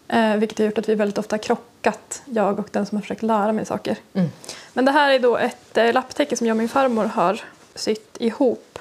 Eh, 0.08 0.36
vilket 0.36 0.58
har 0.58 0.66
gjort 0.66 0.78
att 0.78 0.90
vi 0.90 0.96
väldigt 0.96 1.18
ofta 1.18 1.38
krockat, 1.38 2.22
jag 2.26 2.60
och 2.60 2.70
den 2.72 2.86
som 2.86 2.98
har 2.98 3.02
försökt 3.02 3.24
lära 3.24 3.52
mig 3.52 3.66
saker. 3.66 3.98
Mm. 4.14 4.30
Men 4.74 4.86
det 4.86 4.92
här 4.92 5.12
är 5.12 5.20
då 5.20 5.38
ett 5.38 5.78
eh, 5.78 5.94
lapptäcke 5.94 6.38
som 6.38 6.48
jag 6.48 6.54
och 6.54 6.58
min 6.58 6.70
farmor 6.70 7.06
har 7.06 7.42
sytt 7.76 8.18
ihop. 8.20 8.80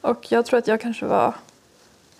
Och 0.00 0.32
jag 0.32 0.46
tror 0.46 0.58
att 0.58 0.68
jag 0.68 0.80
kanske 0.80 1.06
var 1.06 1.34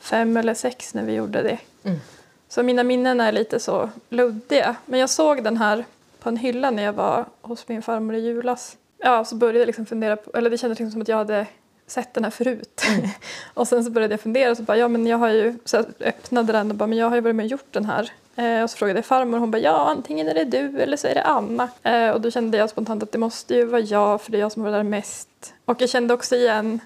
fem 0.01 0.37
eller 0.37 0.55
sex 0.55 0.95
när 0.95 1.05
vi 1.05 1.13
gjorde 1.13 1.43
det. 1.43 1.59
Mm. 1.83 2.01
Så 2.49 2.63
mina 2.63 2.83
minnen 2.83 3.21
är 3.21 3.33
lite 3.33 3.61
så 3.61 3.91
luddiga. 4.09 4.77
Men 4.87 5.01
jag 5.01 5.11
såg 5.11 5.45
den 5.45 5.57
här 5.57 5.85
på 6.21 6.29
en 6.29 6.37
hylla 6.37 6.71
när 6.71 6.83
jag 6.83 6.93
var 6.93 7.25
hos 7.43 7.69
min 7.69 7.83
farmor 7.83 8.15
i 8.15 8.21
julas. 8.21 8.77
Ja, 8.99 9.25
så 9.25 9.35
började 9.35 9.59
jag 9.59 9.67
liksom 9.67 9.87
fundera 9.87 10.17
på, 10.17 10.31
eller 10.35 10.51
det 10.51 10.59
kändes 10.59 10.79
liksom 10.79 10.93
som 10.93 11.03
att 11.03 11.09
jag 11.09 11.17
hade 11.17 11.47
sett 11.87 12.15
den 12.15 12.25
här 12.25 12.31
förut. 12.31 12.83
Mm. 12.89 13.09
och 13.55 13.69
sen 13.69 13.85
så 13.85 13.91
började 13.91 14.13
jag 14.13 14.21
fundera 14.21 14.51
och 14.51 14.57
så 14.57 14.63
bara, 14.63 14.77
ja 14.77 14.89
men 14.89 15.07
jag 15.07 15.19
har 15.19 15.29
ju, 15.29 15.59
så 15.65 15.77
jag 15.77 15.87
öppnade 16.01 16.53
den 16.53 16.71
och 16.71 16.77
bara, 16.77 16.87
men 16.87 16.99
jag 16.99 17.09
har 17.09 17.17
ju 17.17 17.21
varit 17.21 17.37
med 17.37 17.45
och 17.45 17.51
gjort 17.51 17.73
den 17.73 17.85
här. 17.85 18.11
Eh, 18.37 18.63
och 18.63 18.71
så 18.71 18.77
frågade 18.77 18.99
jag 18.99 19.07
farmor 19.07 19.35
och 19.35 19.41
hon 19.41 19.51
bara, 19.51 19.63
ja 19.63 19.89
antingen 19.89 20.29
är 20.29 20.35
det 20.35 20.45
du 20.45 20.81
eller 20.81 20.97
så 20.97 21.07
är 21.07 21.15
det 21.15 21.23
Anna. 21.23 21.69
Eh, 21.83 22.11
och 22.11 22.21
då 22.21 22.31
kände 22.31 22.59
jag 22.59 22.71
spontant 22.71 23.03
att 23.03 23.13
det 23.13 23.19
måste 23.19 23.55
ju 23.55 23.65
vara 23.65 23.81
jag 23.81 24.23
för 24.23 24.33
det 24.33 24.39
är 24.39 24.41
jag 24.41 24.53
som 24.53 24.63
varit 24.63 24.75
där 24.75 24.83
mest. 24.83 25.55
Och 25.65 25.81
jag 25.81 25.91
kände 25.91 26.15
också 26.15 26.37
igen, 26.37 26.81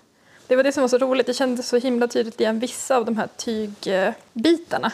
det 0.46 0.56
var 0.56 0.62
det 0.62 0.72
som 0.72 0.80
var 0.80 0.88
så 0.88 0.98
roligt, 0.98 1.26
jag 1.26 1.36
kände 1.36 1.62
så 1.62 1.76
himla 1.76 2.08
tydligt 2.08 2.40
igen 2.40 2.58
vissa 2.58 2.96
av 2.96 3.04
de 3.04 3.16
här 3.16 3.28
tygbitarna. 3.36 4.92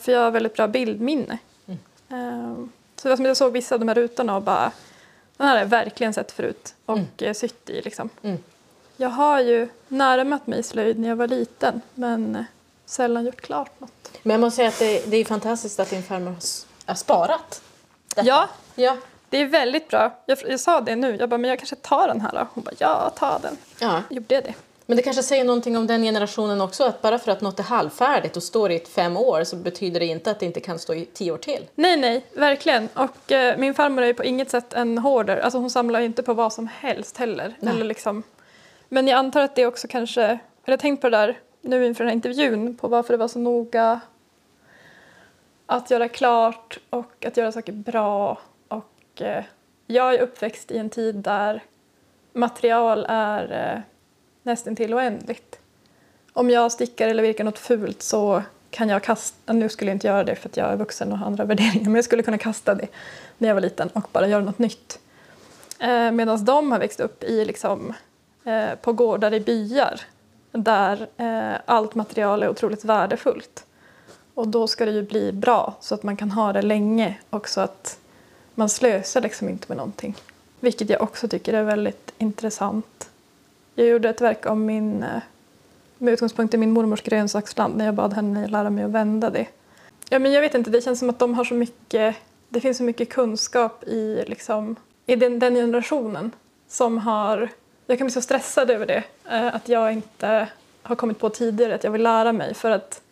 För 0.00 0.12
jag 0.12 0.20
har 0.20 0.30
väldigt 0.30 0.54
bra 0.54 0.68
bildminne. 0.68 1.38
Mm. 1.66 1.78
Um, 2.08 2.72
så 2.96 3.08
jag 3.08 3.36
såg 3.36 3.52
vissa 3.52 3.74
av 3.74 3.78
de 3.78 3.88
här 3.88 3.94
rutorna 3.94 4.36
och 4.36 4.42
bara, 4.42 4.72
den 5.36 5.46
här 5.46 5.54
har 5.54 5.60
jag 5.60 5.68
verkligen 5.68 6.14
sett 6.14 6.32
förut 6.32 6.74
och 6.86 6.98
mm. 6.98 7.08
Eh, 7.18 7.32
sytt 7.34 7.70
i 7.70 7.82
liksom. 7.82 8.08
Mm. 8.22 8.38
Jag 8.96 9.08
har 9.08 9.40
ju 9.40 9.68
närmat 9.88 10.46
mig 10.46 10.62
slöjd 10.62 10.98
när 10.98 11.08
jag 11.08 11.16
var 11.16 11.28
liten 11.28 11.80
men 11.94 12.44
sällan 12.86 13.24
gjort 13.24 13.40
klart 13.40 13.80
något. 13.80 14.10
Men 14.22 14.30
jag 14.30 14.40
måste 14.40 14.56
säga 14.56 14.68
att 14.68 14.78
det, 14.78 15.10
det 15.10 15.16
är 15.16 15.24
fantastiskt 15.24 15.80
att 15.80 15.90
din 15.90 16.02
farmor 16.02 16.36
har 16.86 16.94
sparat 16.94 17.62
detta. 18.08 18.26
Ja, 18.26 18.48
ja, 18.74 18.96
det 19.28 19.38
är 19.38 19.46
väldigt 19.46 19.88
bra. 19.88 20.16
Jag, 20.26 20.38
jag 20.48 20.60
sa 20.60 20.80
det 20.80 20.96
nu, 20.96 21.16
jag 21.16 21.28
bara, 21.28 21.38
men 21.38 21.50
jag 21.50 21.58
kanske 21.58 21.76
tar 21.76 22.08
den 22.08 22.20
här 22.20 22.32
då. 22.32 22.46
Hon 22.54 22.64
bara, 22.64 22.74
ja, 22.78 23.10
ta 23.16 23.38
den. 23.38 23.56
Ja. 23.78 24.02
Gjorde 24.10 24.34
jag 24.34 24.44
det. 24.44 24.54
Men 24.90 24.96
det 24.96 25.02
kanske 25.02 25.22
säger 25.22 25.44
någonting 25.44 25.76
om 25.76 25.86
den 25.86 26.02
generationen 26.02 26.60
också, 26.60 26.84
att 26.84 27.02
bara 27.02 27.18
för 27.18 27.32
att 27.32 27.40
något 27.40 27.58
är 27.58 27.62
halvfärdigt 27.62 28.36
och 28.36 28.42
står 28.42 28.70
i 28.70 28.76
ett 28.76 28.88
fem 28.88 29.16
år 29.16 29.44
så 29.44 29.56
betyder 29.56 30.00
det 30.00 30.06
inte 30.06 30.30
att 30.30 30.40
det 30.40 30.46
inte 30.46 30.60
kan 30.60 30.78
stå 30.78 30.94
i 30.94 31.04
tio 31.04 31.32
år 31.32 31.38
till. 31.38 31.66
Nej, 31.74 31.96
nej, 31.96 32.24
verkligen. 32.34 32.88
Och 32.94 33.32
eh, 33.32 33.58
min 33.58 33.74
farmor 33.74 34.02
är 34.02 34.12
på 34.12 34.24
inget 34.24 34.50
sätt 34.50 34.72
en 34.72 34.98
hoarder, 34.98 35.36
alltså 35.36 35.58
hon 35.58 35.70
samlar 35.70 36.00
ju 36.00 36.06
inte 36.06 36.22
på 36.22 36.34
vad 36.34 36.52
som 36.52 36.66
helst 36.66 37.16
heller. 37.16 37.56
Eller 37.60 37.84
liksom. 37.84 38.22
Men 38.88 39.08
jag 39.08 39.18
antar 39.18 39.40
att 39.40 39.54
det 39.54 39.66
också 39.66 39.88
kanske, 39.88 40.22
eller 40.22 40.38
jag 40.64 40.80
tänkt 40.80 41.00
på 41.00 41.08
det 41.08 41.16
där 41.16 41.38
nu 41.60 41.86
inför 41.86 42.04
den 42.04 42.08
här 42.08 42.16
intervjun, 42.16 42.76
på 42.76 42.88
varför 42.88 43.12
det 43.14 43.18
var 43.18 43.28
så 43.28 43.38
noga 43.38 44.00
att 45.66 45.90
göra 45.90 46.08
klart 46.08 46.78
och 46.90 47.24
att 47.26 47.36
göra 47.36 47.52
saker 47.52 47.72
bra 47.72 48.38
och 48.68 49.22
eh, 49.22 49.44
jag 49.86 50.14
är 50.14 50.18
uppväxt 50.18 50.70
i 50.70 50.78
en 50.78 50.90
tid 50.90 51.14
där 51.14 51.62
material 52.32 53.06
är 53.08 53.74
eh, 53.74 53.82
nästan 54.42 54.76
till 54.76 54.94
oändligt. 54.94 55.58
Om 56.32 56.50
jag 56.50 56.72
stickar 56.72 57.08
eller 57.08 57.22
virkar 57.22 57.44
något 57.44 57.58
fult 57.58 58.02
så 58.02 58.42
kan 58.70 58.88
jag 58.88 59.02
kasta, 59.02 59.52
nu 59.52 59.68
skulle 59.68 59.90
jag 59.90 59.96
inte 59.96 60.06
göra 60.06 60.24
det 60.24 60.34
för 60.34 60.48
att 60.48 60.56
jag 60.56 60.72
är 60.72 60.76
vuxen 60.76 61.12
och 61.12 61.18
har 61.18 61.26
andra 61.26 61.44
värderingar, 61.44 61.84
men 61.84 61.94
jag 61.94 62.04
skulle 62.04 62.22
kunna 62.22 62.38
kasta 62.38 62.74
det 62.74 62.88
när 63.38 63.48
jag 63.48 63.54
var 63.54 63.60
liten 63.60 63.88
och 63.88 64.08
bara 64.12 64.28
göra 64.28 64.44
något 64.44 64.58
nytt. 64.58 64.98
Eh, 65.78 66.10
Medan 66.12 66.44
de 66.44 66.72
har 66.72 66.78
växt 66.78 67.00
upp 67.00 67.24
i 67.24 67.44
liksom, 67.44 67.94
eh, 68.44 68.74
på 68.82 68.92
gårdar 68.92 69.34
i 69.34 69.40
byar 69.40 70.00
där 70.52 71.08
eh, 71.16 71.60
allt 71.64 71.94
material 71.94 72.42
är 72.42 72.48
otroligt 72.48 72.84
värdefullt. 72.84 73.64
Och 74.34 74.48
då 74.48 74.66
ska 74.66 74.84
det 74.84 74.90
ju 74.90 75.02
bli 75.02 75.32
bra 75.32 75.74
så 75.80 75.94
att 75.94 76.02
man 76.02 76.16
kan 76.16 76.30
ha 76.30 76.52
det 76.52 76.62
länge 76.62 77.18
och 77.30 77.48
så 77.48 77.60
att 77.60 77.98
man 78.54 78.68
slösar 78.68 79.20
liksom 79.20 79.48
inte 79.48 79.64
med 79.68 79.76
någonting. 79.76 80.16
Vilket 80.60 80.90
jag 80.90 81.02
också 81.02 81.28
tycker 81.28 81.52
är 81.52 81.62
väldigt 81.62 82.12
intressant. 82.18 83.09
Jag 83.80 83.88
gjorde 83.88 84.08
ett 84.08 84.20
verk 84.20 84.46
om 84.46 84.66
min, 84.66 85.02
eh, 85.02 85.22
med 85.98 86.12
utgångspunkt 86.12 86.54
i 86.54 86.56
min 86.56 86.70
mormors 86.70 87.02
grönsaksland 87.02 87.76
när 87.76 87.84
jag 87.84 87.94
bad 87.94 88.12
henne 88.12 88.48
lära 88.48 88.70
mig 88.70 88.84
att 88.84 88.90
vända 88.90 89.30
det. 89.30 89.46
Ja, 90.10 90.18
men 90.18 90.32
jag 90.32 90.40
vet 90.40 90.54
inte, 90.54 90.70
det 90.70 90.80
känns 90.80 90.98
som 90.98 91.10
att 91.10 91.18
de 91.18 91.34
har 91.34 91.44
så 91.44 91.54
mycket, 91.54 92.16
det 92.48 92.60
finns 92.60 92.76
så 92.76 92.82
mycket 92.82 93.08
kunskap 93.08 93.84
i, 93.84 94.24
liksom, 94.26 94.76
i 95.06 95.16
den, 95.16 95.38
den 95.38 95.54
generationen 95.54 96.30
som 96.68 96.98
har, 96.98 97.48
jag 97.86 97.98
kan 97.98 98.06
bli 98.06 98.12
så 98.12 98.20
stressad 98.20 98.70
över 98.70 98.86
det, 98.86 99.02
eh, 99.30 99.54
att 99.54 99.68
jag 99.68 99.92
inte 99.92 100.48
har 100.82 100.96
kommit 100.96 101.18
på 101.18 101.28
tidigare 101.28 101.74
att 101.74 101.84
jag 101.84 101.90
vill 101.90 102.02
lära 102.02 102.32
mig 102.32 102.54
för 102.54 102.70
att 102.70 103.02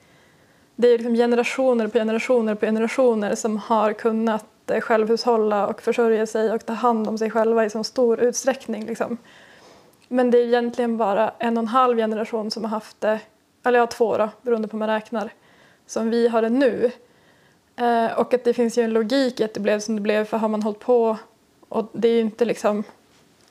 det 0.77 0.89
är 0.89 0.99
liksom 0.99 1.15
generationer 1.15 1.87
på 1.87 1.99
generationer 1.99 2.55
på 2.55 2.67
generationer 2.67 3.35
som 3.35 3.57
har 3.57 3.93
kunnat 3.93 4.71
eh, 4.71 4.81
självhushålla 4.81 5.67
och 5.67 5.83
försörja 5.83 6.27
sig 6.27 6.53
och 6.53 6.67
ta 6.67 6.73
hand 6.73 7.09
om 7.09 7.19
sig 7.19 7.31
själva 7.31 7.65
i 7.65 7.71
så 7.71 7.85
stor 7.85 8.21
utsträckning. 8.21 8.87
Liksom. 8.87 9.19
Men 10.09 10.31
det 10.31 10.39
är 10.39 10.47
egentligen 10.47 10.97
bara 10.97 11.33
en 11.39 11.57
och 11.57 11.63
en 11.63 11.69
halv 11.69 11.97
generation 11.97 12.51
som 12.51 12.65
har 12.65 12.71
haft 12.71 13.01
det, 13.01 13.21
eller 13.65 13.79
ja, 13.79 13.87
två 13.87 14.17
då, 14.17 14.29
beroende 14.43 14.69
på 14.69 14.77
hur 14.77 14.79
man 14.79 14.89
räknar, 14.89 15.31
som 15.87 16.11
vi 16.11 16.29
har 16.29 16.43
det 16.43 16.49
nu. 16.49 16.91
Eh, 17.77 18.19
och 18.19 18.35
att 18.35 18.45
det 18.45 18.55
finns 18.55 18.79
ju 18.79 18.83
en 18.83 18.93
logik 18.93 19.41
i 19.41 19.45
att 19.45 19.55
det 19.55 19.61
blev 19.61 19.81
som 19.81 19.97
det 19.97 20.03
blev 20.03 20.25
för 20.25 20.37
har 20.37 20.49
man 20.49 20.63
hållit 20.63 20.81
på 20.81 21.17
och 21.69 21.91
det 21.93 22.09
är 22.09 22.13
ju 22.13 22.21
inte 22.21 22.45
liksom 22.45 22.85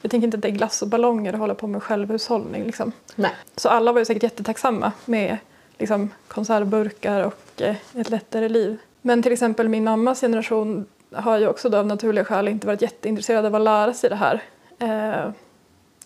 jag 0.02 0.12
tänker 0.12 0.28
inte 0.28 0.38
att 0.38 0.42
det 0.42 0.48
är 0.48 0.52
glass 0.52 0.82
och 0.82 0.88
ballonger 0.88 1.34
att 1.34 1.40
hålla 1.40 1.56
på 1.56 1.68
med 1.68 1.84
självhushållning. 1.84 2.64
Liksom. 2.64 2.92
Nej. 3.16 3.32
Så 3.56 3.70
alla 3.70 3.92
var 3.92 4.00
ju 4.00 4.06
säkert 4.06 4.24
jättetacksamma 4.24 4.92
med 5.06 5.38
liksom, 5.78 6.10
konservburkar 6.28 7.24
och 7.24 7.62
eh, 7.62 7.76
ett 7.96 8.10
lättare 8.10 8.50
liv. 8.50 8.78
Men 9.02 9.24
till 9.24 9.32
exempel 9.32 9.70
min 9.70 9.84
mammas 9.84 10.22
generation 10.22 10.86
har 11.12 11.38
ju 11.38 11.48
också 11.48 11.70
då 11.70 11.78
av 11.78 11.88
naturliga 11.88 12.26
skäl 12.26 12.48
inte 12.48 12.68
varit 12.68 12.82
jätteintresserade 12.82 13.48
av 13.48 13.56
att 13.56 13.62
lära 13.62 13.94
sig 13.94 14.10
det 14.10 14.16
här 14.16 14.42
eh, 14.80 15.32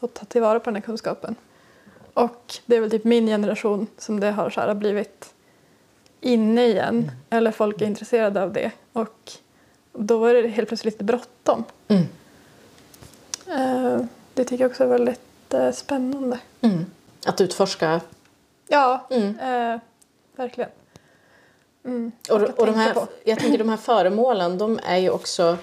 och 0.02 0.14
ta 0.14 0.26
tillvara 0.26 0.60
på 0.60 0.66
den 0.66 0.76
här 0.76 0.82
kunskapen. 0.82 1.36
Och 2.14 2.54
det 2.66 2.76
är 2.76 2.82
väl 2.82 2.92
typ 2.92 3.04
min 3.04 3.28
generation 3.28 3.88
som 3.98 4.20
det 4.20 4.32
har 4.32 4.50
så 4.50 4.62
här, 4.62 4.74
blivit 4.74 5.34
inne 6.22 6.66
igen, 6.66 7.12
eller 7.30 7.52
folk 7.52 7.82
är 7.82 7.86
intresserade 7.86 8.44
av 8.44 8.54
det. 8.54 8.72
Och 8.94 9.32
då 9.94 10.26
är 10.26 10.34
det 10.34 10.48
helt 10.48 10.68
plötsligt 10.68 10.94
lite 10.94 11.04
bråttom. 11.04 11.64
Mm. 11.88 12.04
Eh, 13.48 14.06
det 14.34 14.44
tycker 14.44 14.64
jag 14.64 14.72
också 14.72 14.84
är 14.84 14.88
väldigt 14.88 15.54
eh, 15.54 15.72
spännande. 15.72 16.40
Mm. 16.62 16.86
Att 17.26 17.42
utforska. 17.42 18.02
Ja, 18.68 19.08
Mm. 19.10 19.40
eh, 19.40 19.80
verkligen. 20.36 20.70
Mm. 21.86 22.12
Och, 22.30 22.42
att 22.42 22.60
och 22.60 22.66
de 22.66 22.76
här, 22.76 22.94
på. 22.94 23.08
jag 23.26 23.40
tänker 23.40 23.58
de 23.58 23.70
här 23.70 23.78
föremålen 23.78 24.58
de 24.58 24.80
är 24.84 24.98
ju 24.98 25.10
också 25.10 25.58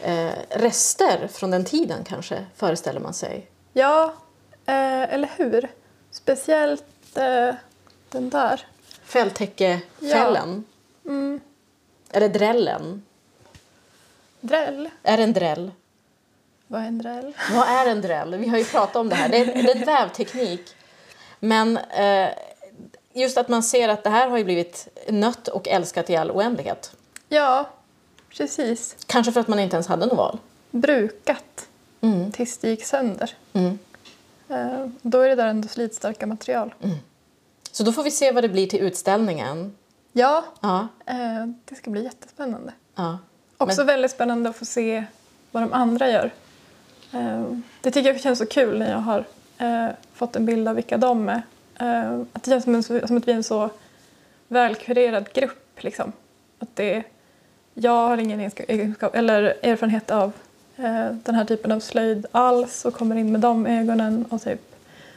eh, 0.00 0.32
rester 0.50 1.28
från 1.32 1.50
den 1.50 1.64
tiden 1.64 2.04
kanske, 2.04 2.46
föreställer 2.56 3.00
man 3.00 3.14
sig. 3.14 3.46
Ja, 3.76 4.14
eh, 4.66 5.14
eller 5.14 5.30
hur? 5.36 5.68
Speciellt 6.10 7.16
eh, 7.16 7.54
den 8.10 8.30
där. 8.30 8.66
Fälltäckefällen. 9.04 10.64
Mm. 11.04 11.40
Eller 12.10 12.28
drällen. 12.28 13.02
Dräll. 14.40 14.90
Är 15.02 15.16
det 15.16 15.22
en 15.22 15.32
dräll? 15.32 15.70
Vad 16.66 16.82
är 16.82 16.86
en 16.86 16.98
dräll? 16.98 17.32
Vad 17.52 17.68
är 17.68 17.86
en 17.86 18.00
dräll? 18.00 18.34
Vi 18.34 18.48
har 18.48 18.58
ju 18.58 18.64
pratat 18.64 18.96
om 18.96 19.08
det 19.08 19.14
här. 19.14 19.28
Det 19.28 19.36
är, 19.36 19.46
det 19.46 19.72
är 19.72 19.76
en 19.76 19.84
vävteknik. 19.84 20.74
Men 21.40 21.76
eh, 21.76 22.28
just 23.12 23.38
att 23.38 23.48
man 23.48 23.62
ser 23.62 23.88
att 23.88 24.04
det 24.04 24.10
här 24.10 24.28
har 24.28 24.38
ju 24.38 24.44
blivit 24.44 24.88
nött 25.08 25.48
och 25.48 25.68
älskat 25.68 26.10
i 26.10 26.16
all 26.16 26.30
oändlighet. 26.30 26.96
Ja, 27.28 27.70
precis. 28.36 28.96
Kanske 29.06 29.32
för 29.32 29.40
att 29.40 29.48
man 29.48 29.58
inte 29.60 29.76
ens 29.76 29.86
hade 29.86 30.06
något 30.06 30.18
val. 30.18 30.38
Brukat 30.70 31.68
Mm. 32.04 32.32
tills 32.32 32.58
det 32.58 32.68
gick 32.70 32.84
sönder. 32.84 33.30
Mm. 33.52 33.78
Eh, 34.48 34.86
då 35.02 35.20
är 35.20 35.28
det 35.28 35.34
där 35.34 35.46
ändå 35.46 35.68
slitstarka 35.68 36.26
material. 36.26 36.74
Så 37.72 37.82
då 37.82 37.92
får 37.92 38.02
vi 38.02 38.10
se 38.10 38.32
vad 38.32 38.44
det 38.44 38.48
blir 38.48 38.66
till 38.66 38.80
utställningen. 38.80 39.76
Ja, 40.12 40.44
Ja, 40.60 40.88
eh, 41.06 41.46
det 41.64 41.74
ska 41.74 41.90
bli 41.90 42.04
jättespännande. 42.04 42.72
ja. 42.94 43.18
Också 43.58 43.84
väldigt 43.84 44.10
spännande 44.10 44.50
att 44.50 44.56
få 44.56 44.64
se 44.64 45.04
vad 45.50 45.62
de 45.62 45.72
andra 45.72 46.10
gör. 46.10 46.30
Eh, 47.12 47.44
Det 47.80 47.90
tycker 47.90 48.12
jag 48.12 48.20
känns 48.20 48.38
så 48.38 48.46
kul 48.46 48.78
när 48.78 48.90
jag 48.90 48.98
har 48.98 49.24
fått 50.12 50.36
en 50.36 50.46
bild 50.46 50.68
av 50.68 50.74
vilka 50.74 50.96
de 50.96 51.28
är. 51.28 51.42
Att 52.32 52.42
det 52.42 52.50
känns 52.50 52.64
som, 52.64 52.74
en, 52.74 52.82
som 52.82 53.16
att 53.16 53.28
vi 53.28 53.32
är 53.32 53.36
en 53.36 53.44
så 53.44 53.70
välkurerad 54.48 55.32
grupp. 55.32 55.82
Liksom. 55.82 56.12
Att 56.58 56.76
det, 56.76 57.02
jag 57.74 58.08
har 58.08 58.16
ingen 58.18 58.40
egenskap, 58.68 59.14
eller 59.14 59.42
erfarenhet 59.62 60.10
av 60.10 60.32
den 61.24 61.34
här 61.34 61.44
typen 61.44 61.72
av 61.72 61.80
slöjd 61.80 62.26
alls 62.32 62.84
och 62.84 62.94
kommer 62.94 63.16
in 63.16 63.32
med 63.32 63.40
de 63.40 63.66
ögonen. 63.66 64.26
Och 64.30 64.42
typ, 64.42 64.60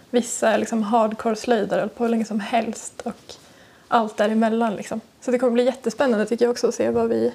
vissa 0.10 0.50
är 0.50 0.58
liksom 0.58 0.84
hardcore-slöjdare, 0.84 1.88
på 1.88 2.04
hur 2.04 2.12
länge 2.12 2.26
som 2.26 2.40
helst. 2.40 3.02
Och 3.02 3.34
allt 3.88 4.18
däremellan. 4.18 4.76
Liksom. 4.76 5.02
Så 5.22 5.32
det 5.32 5.40
kommer 5.40 5.54
bli 5.54 5.66
jättespännande 5.66 6.26
tycker 6.26 6.46
jag 6.46 6.52
också 6.52 6.68
att 6.68 6.76
se 6.76 6.90
vad 6.90 7.10
vi 7.10 7.34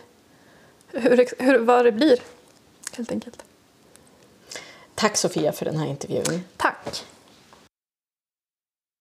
hur, 0.92 1.42
hur, 1.42 1.58
vad 1.58 1.84
det 1.84 1.92
blir, 1.92 2.18
helt 2.92 3.12
enkelt. 3.12 3.44
Tack 4.94 5.16
Sofia 5.16 5.52
för 5.52 5.64
den 5.64 5.76
här 5.76 5.86
intervjun. 5.86 6.44
Tack! 6.56 7.04